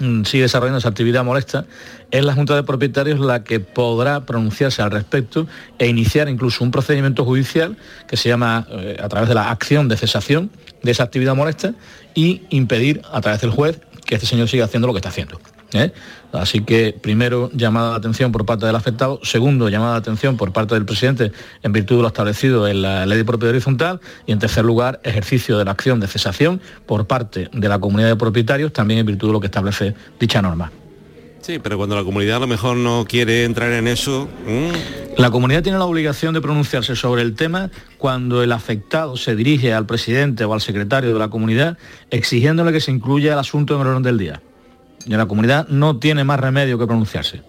[0.00, 1.66] Mm, sigue desarrollando esa actividad molesta,
[2.10, 5.46] es la Junta de Propietarios la que podrá pronunciarse al respecto
[5.78, 7.76] e iniciar incluso un procedimiento judicial
[8.08, 10.50] que se llama eh, a través de la acción de cesación
[10.82, 11.74] de esa actividad molesta
[12.14, 15.38] y impedir a través del juez que este señor siga haciendo lo que está haciendo.
[15.72, 15.92] ¿Eh?
[16.32, 20.52] Así que primero llamada de atención por parte del afectado, segundo llamada de atención por
[20.52, 24.32] parte del presidente en virtud de lo establecido en la ley de propiedad horizontal y
[24.32, 28.16] en tercer lugar ejercicio de la acción de cesación por parte de la comunidad de
[28.16, 30.70] propietarios también en virtud de lo que establece dicha norma.
[31.40, 34.28] Sí, pero cuando la comunidad a lo mejor no quiere entrar en eso...
[35.16, 39.72] La comunidad tiene la obligación de pronunciarse sobre el tema cuando el afectado se dirige
[39.72, 41.78] al presidente o al secretario de la comunidad
[42.10, 44.40] exigiéndole que se incluya el asunto en el orden del día
[45.06, 47.42] y la comunidad no tiene más remedio que pronunciarse.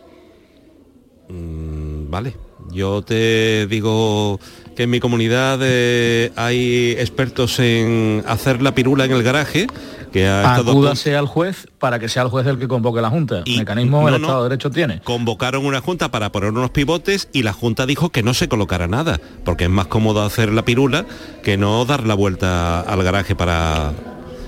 [1.30, 2.36] Mm, vale,
[2.72, 4.40] yo te digo
[4.76, 9.68] que en mi comunidad eh, hay expertos en hacer la pirula en el garaje.
[10.12, 13.44] Que ha Acúdase al juez para que sea el juez el que convoque la Junta.
[13.46, 15.00] Y, mecanismo el Estado de Derecho tiene.
[15.02, 18.90] Convocaron una Junta para poner unos pivotes y la Junta dijo que no se colocara
[18.90, 21.06] nada, porque es más cómodo hacer la pirula
[21.44, 23.94] que no dar la vuelta al garaje para,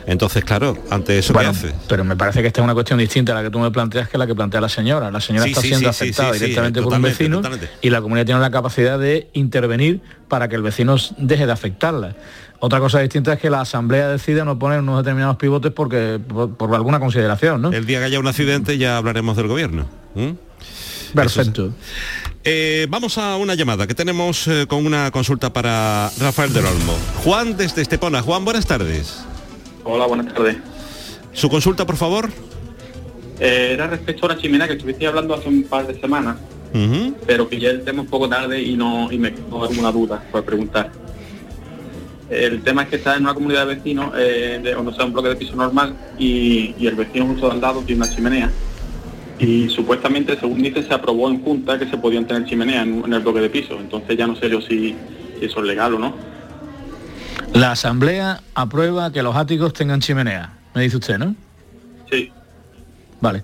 [0.05, 1.73] entonces, claro, ante eso, ¿qué hace?
[1.87, 4.09] Pero me parece que esta es una cuestión distinta a la que tú me planteas
[4.09, 5.09] que la que plantea la señora.
[5.11, 7.41] La señora está siendo aceptada directamente por un vecino
[7.81, 12.15] y la comunidad tiene la capacidad de intervenir para que el vecino deje de afectarla.
[12.59, 16.73] Otra cosa distinta es que la asamblea decida no poner unos determinados pivotes porque por,
[16.73, 17.71] alguna consideración, ¿no?
[17.71, 19.85] El día que haya un accidente ya hablaremos del gobierno.
[21.13, 21.73] Perfecto.
[22.43, 26.97] Eh, vamos a una llamada que tenemos eh, con una consulta para Rafael del Olmo.
[27.23, 28.21] Juan desde Estepona.
[28.21, 29.23] Juan, buenas tardes.
[29.86, 30.57] Hola, buenas tardes.
[31.34, 32.29] ¿Su consulta, por favor?
[33.39, 36.38] Eh, era respecto a la chimenea que estuviste hablando hace un par de semanas,
[37.25, 40.23] pero que ya el tema un poco tarde y no y me quedó alguna duda
[40.31, 40.91] por preguntar.
[42.29, 45.13] El tema es que está en una comunidad de vecinos, eh, de, o sea, un
[45.13, 48.49] bloque de piso normal, y, el vecino justo al lado tiene una chimenea.
[49.39, 53.19] Y supuestamente, según dice, se aprobó en junta que se podían tener chimenea en, el
[53.19, 53.77] bloque de piso.
[53.79, 54.95] Entonces ya no sé yo si
[55.41, 56.32] eso es legal o no.
[57.53, 61.36] La Asamblea aprueba que los áticos tengan chimenea, me dice usted, ¿no?
[62.09, 62.31] Sí.
[63.21, 63.43] Vale.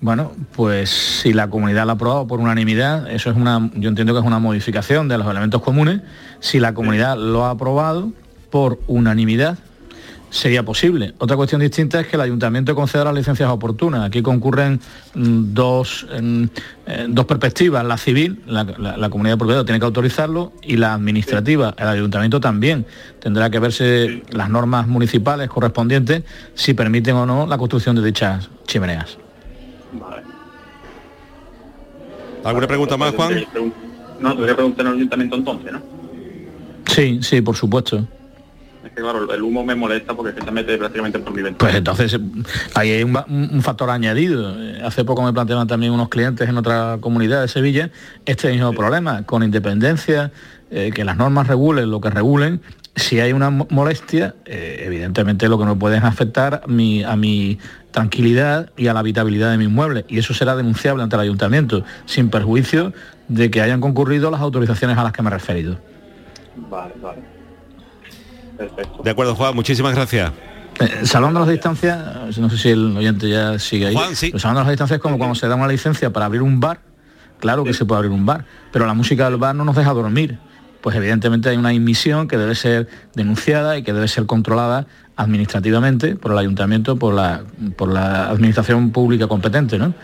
[0.00, 4.12] Bueno, pues si la comunidad la ha aprobado por unanimidad, eso es una, yo entiendo
[4.12, 6.02] que es una modificación de los elementos comunes.
[6.40, 8.12] Si la comunidad lo ha aprobado
[8.50, 9.58] por unanimidad,
[10.36, 11.14] sería posible.
[11.18, 14.04] Otra cuestión distinta es que el ayuntamiento conceda las licencias oportunas.
[14.04, 14.80] Aquí concurren
[15.14, 17.84] mm, dos, eh, dos perspectivas.
[17.84, 18.64] La civil, la,
[19.10, 22.86] comunidad de propiedad tiene que autorizarlo, y la administrativa, el ayuntamiento también.
[23.20, 26.22] Tendrá que verse las normas municipales correspondientes
[26.54, 29.18] si permiten o no la construcción de dichas chimeneas.
[32.44, 33.44] ¿Alguna pregunta más, Juan?
[34.20, 35.82] No, te voy a preguntar al ayuntamiento entonces, ¿no?
[36.86, 38.06] Sí, sí, por supuesto
[38.96, 41.58] que claro, el humo me molesta porque se mete prácticamente por mi ventana.
[41.58, 42.18] Pues entonces
[42.74, 44.56] ahí hay un, factor añadido.
[44.82, 47.90] Hace poco me planteaban también unos clientes en otra comunidad de Sevilla
[48.24, 50.32] este mismo problema, con independencia
[50.70, 52.62] eh, que las normas regulen lo que regulen,
[52.96, 56.66] si hay una molestia, eh, evidentemente lo que no puede es afectar a
[57.16, 57.58] mi
[57.90, 60.06] tranquilidad y a la habitabilidad de mi inmueble.
[60.08, 62.94] Y eso será denunciable ante el ayuntamiento, sin perjuicio
[63.28, 65.78] de que hayan concurrido las autorizaciones a las que me he referido.
[66.70, 67.35] Vale, vale.
[68.56, 69.02] Perfecto.
[69.02, 70.32] De acuerdo, Juan, muchísimas gracias.
[70.80, 73.94] Eh, salvando las distancias, no sé si el oyente ya sigue ahí.
[73.94, 74.32] Juan, sí.
[74.36, 76.80] salvando las distancias es como cuando se da una licencia para abrir un bar,
[77.40, 79.92] claro que se puede abrir un bar, pero la música del bar no nos deja
[79.92, 80.38] dormir.
[80.82, 84.86] Pues evidentemente hay una inmisión que debe ser denunciada y que debe ser controlada
[85.16, 87.42] administrativamente por el ayuntamiento, por la,
[87.76, 89.78] por la administración pública competente.
[89.78, 89.94] ¿no?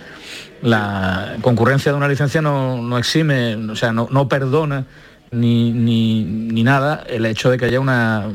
[0.62, 4.86] La concurrencia de una licencia no, exime, o sea, no, perdona
[5.33, 8.28] ni, ni, nada el hecho de que haya una,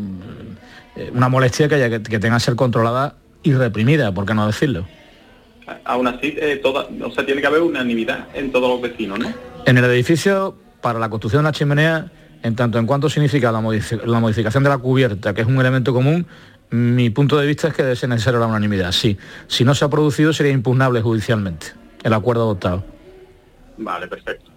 [1.14, 4.86] una molestia que, haya, que, tenga que ser controlada y reprimida, ¿por qué no decirlo?
[5.86, 9.34] Aún así, eh, toda, o sea, tiene que haber unanimidad en todos los vecinos, ¿no?
[9.66, 13.62] En el edificio, para la construcción de la chimenea, en tanto en cuanto significa la,
[14.06, 16.26] la modificación de la cubierta, que es un elemento común,
[16.70, 19.18] mi punto de vista es que debe ser necesaria la unanimidad, sí.
[19.48, 21.68] Si no se ha producido sería impugnable judicialmente
[22.04, 22.84] el acuerdo adoptado.
[23.78, 24.57] Vale, perfecto.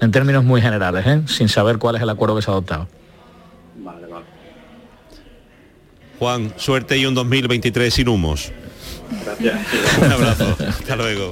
[0.00, 1.22] En términos muy generales, ¿eh?
[1.26, 2.88] sin saber cuál es el acuerdo que se ha adoptado.
[3.76, 4.24] Vale, vale.
[6.18, 8.52] Juan, suerte y un 2023 sin humos.
[9.24, 9.60] Gracias.
[10.02, 10.56] un abrazo.
[10.68, 11.30] Hasta luego.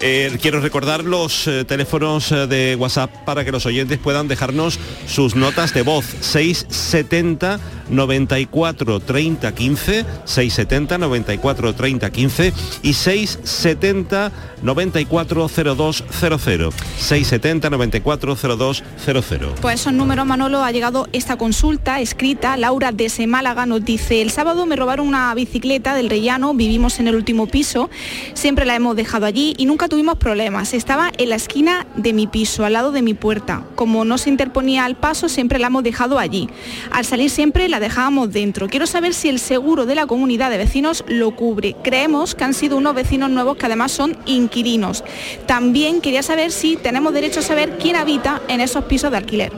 [0.00, 4.78] Eh, quiero recordar los eh, teléfonos eh, de WhatsApp para que los oyentes puedan dejarnos
[5.08, 6.04] sus notas de voz.
[6.20, 7.58] 670
[7.90, 14.32] 94 30 15, 670 94 30 15 y 670
[14.62, 16.70] 94 02 00.
[16.98, 19.54] 670 94 02 00.
[19.60, 22.56] Pues esos números, Manolo, ha llegado esta consulta escrita.
[22.56, 27.08] Laura desde Málaga nos dice, el sábado me robaron una bicicleta del Rellano, vivimos en
[27.08, 27.90] el último piso,
[28.34, 30.74] siempre la hemos dejado allí y nunca tuvimos problemas.
[30.74, 33.64] Estaba en la esquina de mi piso, al lado de mi puerta.
[33.74, 36.48] Como no se interponía al paso, siempre la hemos dejado allí.
[36.90, 38.68] Al salir siempre la dejábamos dentro.
[38.68, 41.76] Quiero saber si el seguro de la comunidad de vecinos lo cubre.
[41.82, 45.04] Creemos que han sido unos vecinos nuevos que además son inquilinos.
[45.46, 49.52] También quería saber si tenemos derecho a saber quién habita en esos pisos de alquiler.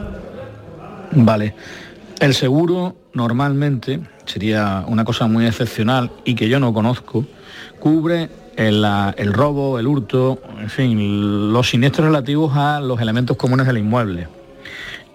[1.13, 1.55] Vale.
[2.21, 7.25] El seguro normalmente sería una cosa muy excepcional y que yo no conozco,
[7.79, 8.29] cubre
[8.61, 14.29] el, robo, el hurto, en fin, los siniestros relativos a los elementos comunes del inmueble.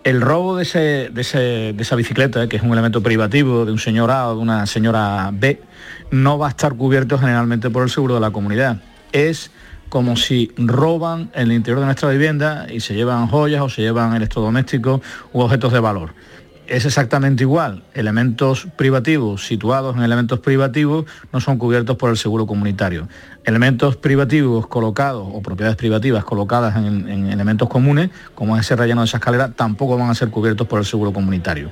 [0.04, 4.36] El robo de, esa bicicleta, que es un elemento privativo de un señor A o
[4.36, 5.62] de una señora B,
[6.12, 8.78] no va a estar cubierto generalmente por el seguro de la comunidad.
[9.12, 9.52] Es
[9.90, 14.16] como si roban el interior de nuestra vivienda y se llevan joyas o se llevan
[14.16, 15.02] electrodomésticos
[15.34, 16.14] u objetos de valor
[16.68, 17.84] es exactamente igual.
[17.94, 23.08] Elementos privativos situados en elementos privativos no son cubiertos por el seguro comunitario.
[23.44, 29.18] Elementos privativos colocados o propiedades privativas colocadas en, elementos comunes, como ese relleno de esa
[29.18, 31.72] escalera, tampoco van a ser cubiertos por el seguro comunitario.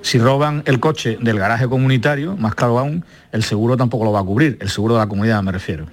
[0.00, 4.20] Si roban el coche del garaje comunitario, más claro aún, el seguro tampoco lo va
[4.20, 5.86] a cubrir, el seguro de la comunidad me refiero.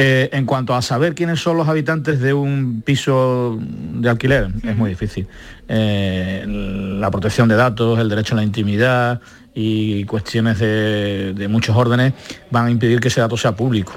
[0.00, 4.76] Eh, en cuanto a saber quiénes son los habitantes de un piso de alquiler, es
[4.76, 5.26] muy difícil.
[5.66, 9.20] Eh, la protección de datos, el derecho a la intimidad
[9.54, 12.12] y cuestiones de muchos órdenes
[12.48, 13.94] van a impedir que ese dato sea público.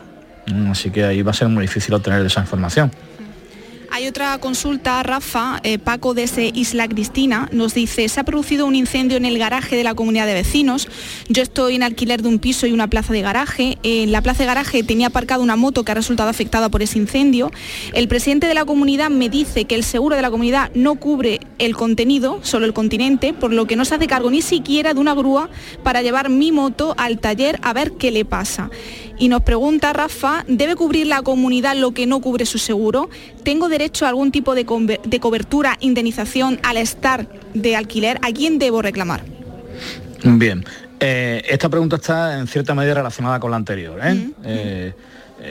[0.47, 2.91] Mm, así que ahí va a ser muy difícil obtener esa información.
[3.93, 8.73] Hay otra consulta, Rafa, eh, Paco desde Isla Cristina nos dice, se ha producido un
[8.73, 10.87] incendio en el garaje de la comunidad de vecinos.
[11.27, 13.77] Yo estoy en alquiler de un piso y una plaza de garaje.
[13.83, 16.99] En la plaza de garaje tenía aparcada una moto que ha resultado afectada por ese
[16.99, 17.51] incendio.
[17.91, 21.41] El presidente de la comunidad me dice que el seguro de la comunidad no cubre
[21.59, 25.01] el contenido, solo el continente, por lo que no se hace cargo ni siquiera de
[25.01, 25.49] una grúa
[25.83, 28.69] para llevar mi moto al taller a ver qué le pasa.
[29.19, 33.07] Y nos pregunta Rafa, ¿debe cubrir la comunidad lo que no cubre su seguro?
[33.43, 38.19] ¿Tengo derecho a algún tipo de, cobertura, indemnización al estar de alquiler?
[38.21, 39.23] ¿A quién debo reclamar?
[40.23, 40.63] Bien,
[40.99, 43.99] eh, esta pregunta está en cierta medida relacionada con la anterior.
[44.03, 44.32] ¿eh?
[44.43, 44.93] Eh,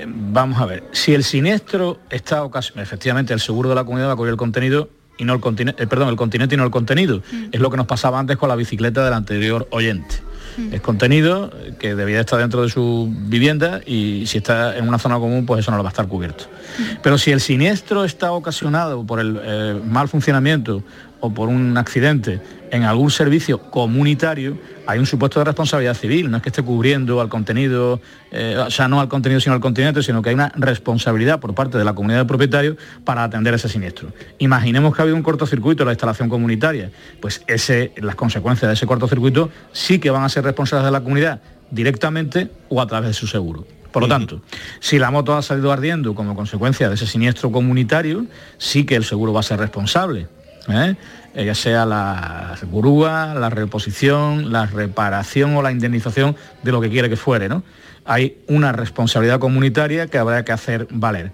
[0.07, 4.13] vamos a ver, si el siniestro está ocasionado, efectivamente el seguro de la comunidad va
[4.13, 7.23] a cubrir el contenido y no el continente, perdón, el continente y no el contenido.
[7.51, 10.30] Es lo que nos pasaba antes con la bicicleta del anterior oyente.
[10.57, 10.75] Mm.
[10.75, 15.19] Es contenido que debía estar dentro de su vivienda y si está en una zona
[15.19, 16.45] común, pues eso no lo va a estar cubierto.
[16.79, 16.83] Mm.
[17.03, 20.83] Pero si el siniestro está ocasionado por el eh, mal funcionamiento
[21.21, 22.41] o por un accidente
[22.71, 24.57] en algún servicio comunitario,
[24.87, 28.01] hay un supuesto de responsabilidad civil, no es que esté cubriendo al contenido,
[28.31, 31.55] eh, o sea, no al contenido sino al continente, sino que hay una responsabilidad por
[31.55, 34.13] parte de la comunidad de propietarios para atender ese siniestro.
[34.39, 36.91] Imaginemos que ha habido un cortocircuito en la instalación comunitaria,
[37.21, 41.01] pues ese, las consecuencias de ese cortocircuito sí que van a ser responsables de la
[41.01, 41.41] comunidad
[41.71, 43.67] directamente o a través de su seguro.
[43.93, 44.41] Por lo tanto,
[44.79, 49.05] si la moto ha salido ardiendo como consecuencia de ese siniestro comunitario, sí que el
[49.05, 50.29] seguro va a ser responsable
[50.69, 50.97] ¿eh?
[51.35, 56.91] Eh, ya sea la grúa, la reposición, la reparación o la indemnización de lo que
[56.91, 57.49] quiere que fuere.
[57.49, 57.63] ¿no?
[58.05, 61.33] Hay una responsabilidad comunitaria que habrá que hacer valer.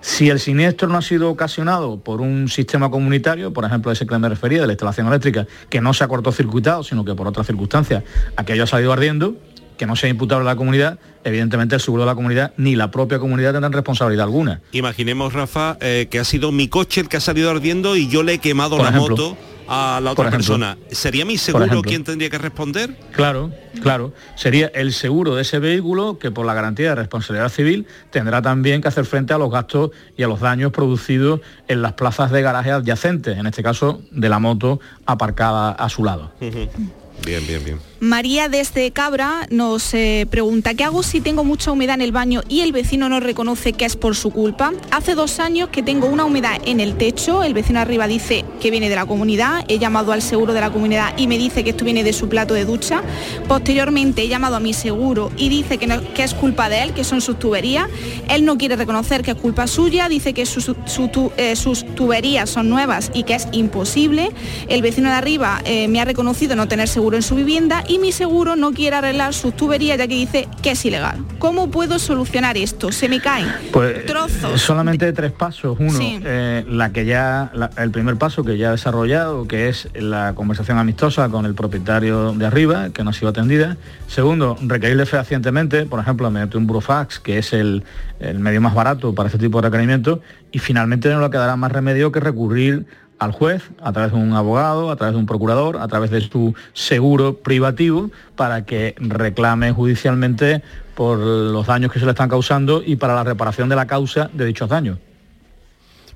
[0.00, 4.16] Si el siniestro no ha sido ocasionado por un sistema comunitario, por ejemplo ese que
[4.16, 7.46] me refería de la instalación eléctrica, que no se ha cortocircuitado, sino que por otras
[7.46, 8.04] circunstancias
[8.36, 9.36] aquello ha salido ardiendo,
[9.78, 12.90] que no sea imputable a la comunidad, evidentemente el seguro de la comunidad ni la
[12.90, 14.60] propia comunidad tendrán responsabilidad alguna.
[14.72, 18.22] Imaginemos, Rafa, eh, que ha sido mi coche el que ha salido ardiendo y yo
[18.22, 19.36] le he quemado la moto
[19.68, 20.78] a la otra persona.
[20.90, 22.96] ¿Sería mi seguro quien tendría que responder?
[23.12, 23.52] Claro,
[23.82, 24.12] claro.
[24.34, 28.80] Sería el seguro de ese vehículo que por la garantía de responsabilidad civil tendrá también
[28.80, 32.42] que hacer frente a los gastos y a los daños producidos en las plazas de
[32.42, 36.32] garaje adyacentes, en este caso de la moto aparcada a su lado.
[36.40, 37.87] Bien, bien, bien.
[38.00, 42.42] María desde Cabra nos eh, pregunta, ¿qué hago si tengo mucha humedad en el baño
[42.48, 44.72] y el vecino no reconoce que es por su culpa?
[44.92, 48.70] Hace dos años que tengo una humedad en el techo, el vecino arriba dice que
[48.70, 51.70] viene de la comunidad, he llamado al seguro de la comunidad y me dice que
[51.70, 53.02] esto viene de su plato de ducha.
[53.48, 57.02] Posteriormente he llamado a mi seguro y dice que, que es culpa de él, que
[57.02, 57.88] son sus tuberías.
[58.28, 63.10] Él no quiere reconocer que es culpa suya, dice que eh, sus tuberías son nuevas
[63.12, 64.30] y que es imposible.
[64.68, 67.98] El vecino de arriba eh, me ha reconocido no tener seguro en su vivienda y
[67.98, 71.24] mi seguro no quiere arreglar sus tuberías ya que dice que es ilegal.
[71.38, 72.92] ¿Cómo puedo solucionar esto?
[72.92, 74.60] Se me caen pues, trozos.
[74.60, 75.76] Solamente tres pasos.
[75.80, 80.34] Uno, eh, la que ya, el primer paso que ya ha desarrollado, que es la
[80.34, 83.76] conversación amistosa con el propietario de arriba, que no ha sido atendida.
[84.06, 87.84] Segundo, requerirle fehacientemente, por ejemplo, mediante un burofax, que es el,
[88.20, 90.20] el medio más barato para este tipo de requerimientos.
[90.52, 92.86] Y finalmente no le quedará más remedio que recurrir
[93.18, 96.20] al juez a través de un abogado, a través de un procurador, a través de
[96.20, 100.62] su seguro privativo para que reclame judicialmente
[100.94, 104.30] por los daños que se le están causando y para la reparación de la causa
[104.32, 104.98] de dichos daños.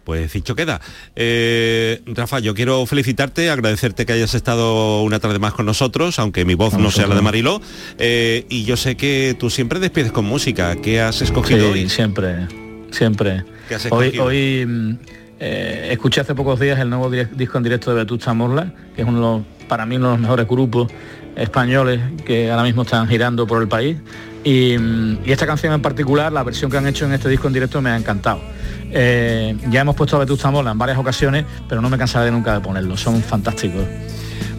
[0.05, 0.80] Pues dicho queda.
[1.14, 6.44] Eh, Rafa, yo quiero felicitarte, agradecerte que hayas estado una tarde más con nosotros, aunque
[6.44, 7.61] mi voz no sea la de Mariló.
[7.98, 10.74] Eh, y yo sé que tú siempre despides con música.
[10.74, 12.48] ¿Qué has escogido sí, siempre,
[12.90, 13.44] siempre.
[13.90, 14.98] hoy, hoy
[15.45, 19.09] eh, escuché hace pocos días el nuevo disco en directo de Vetusta Morla, que es
[19.09, 20.93] uno para mí uno de los mejores grupos
[21.34, 23.97] españoles que ahora mismo están girando por el país.
[24.45, 24.76] Y,
[25.28, 27.90] esta canción en particular, la versión que han hecho en este disco en directo me
[27.90, 28.40] ha encantado.
[28.93, 32.55] Eh, ya hemos puesto a Vetusta Morla en varias ocasiones, pero no me cansaré nunca
[32.55, 33.82] de ponerlo, son fantásticos.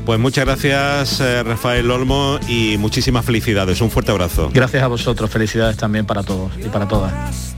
[0.05, 3.79] Pues muchas gracias eh, Rafael Olmo y muchísimas felicidades.
[3.79, 4.51] Un fuerte abrazo.
[4.53, 7.55] Gracias a vosotros, felicidades también para todos y para todas.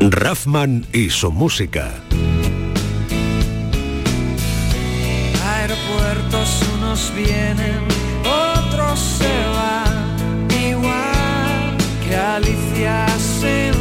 [0.00, 1.94] Raffman y su música.
[5.44, 7.80] Aeropuertos unos vienen,
[8.24, 11.76] otros se van, igual
[12.06, 13.73] que alicias en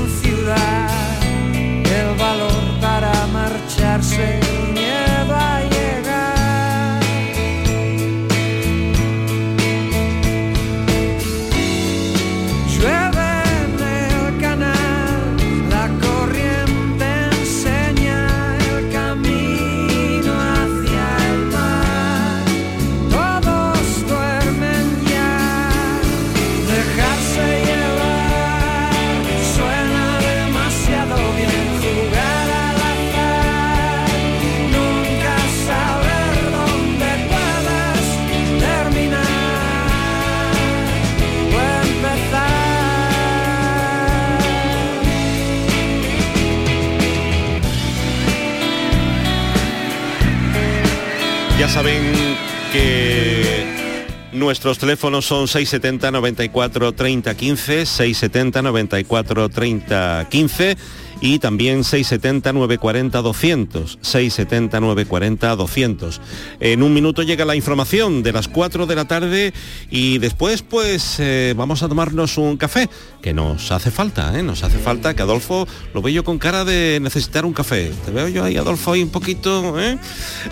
[54.53, 60.77] nuestros teléfonos son 670 94 30 15, 670 94 30 15
[61.21, 66.21] y también 670 940 200, 670 940 200.
[66.59, 69.53] En un minuto llega la información de las 4 de la tarde
[69.89, 72.89] y después pues eh, vamos a tomarnos un café,
[73.21, 74.43] que nos hace falta, ¿eh?
[74.43, 77.91] nos hace falta que Adolfo lo veo yo con cara de necesitar un café.
[78.05, 79.97] Te veo yo ahí, Adolfo, ahí un poquito, ¿eh?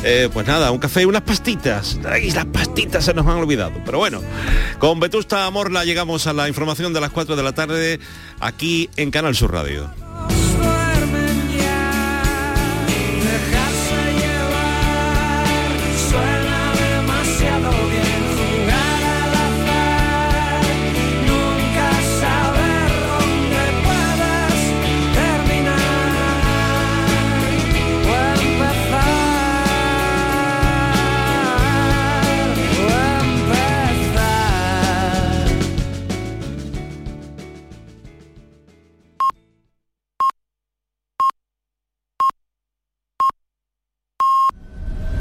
[0.03, 1.99] eh pues nada, un café y unas pastitas.
[2.05, 3.74] Ay, las pastitas se nos han olvidado.
[3.86, 4.22] Pero bueno,
[4.80, 7.99] con Vetusta Morla llegamos a la información de las 4 de la tarde
[8.39, 10.11] aquí en Canal Sur Radio.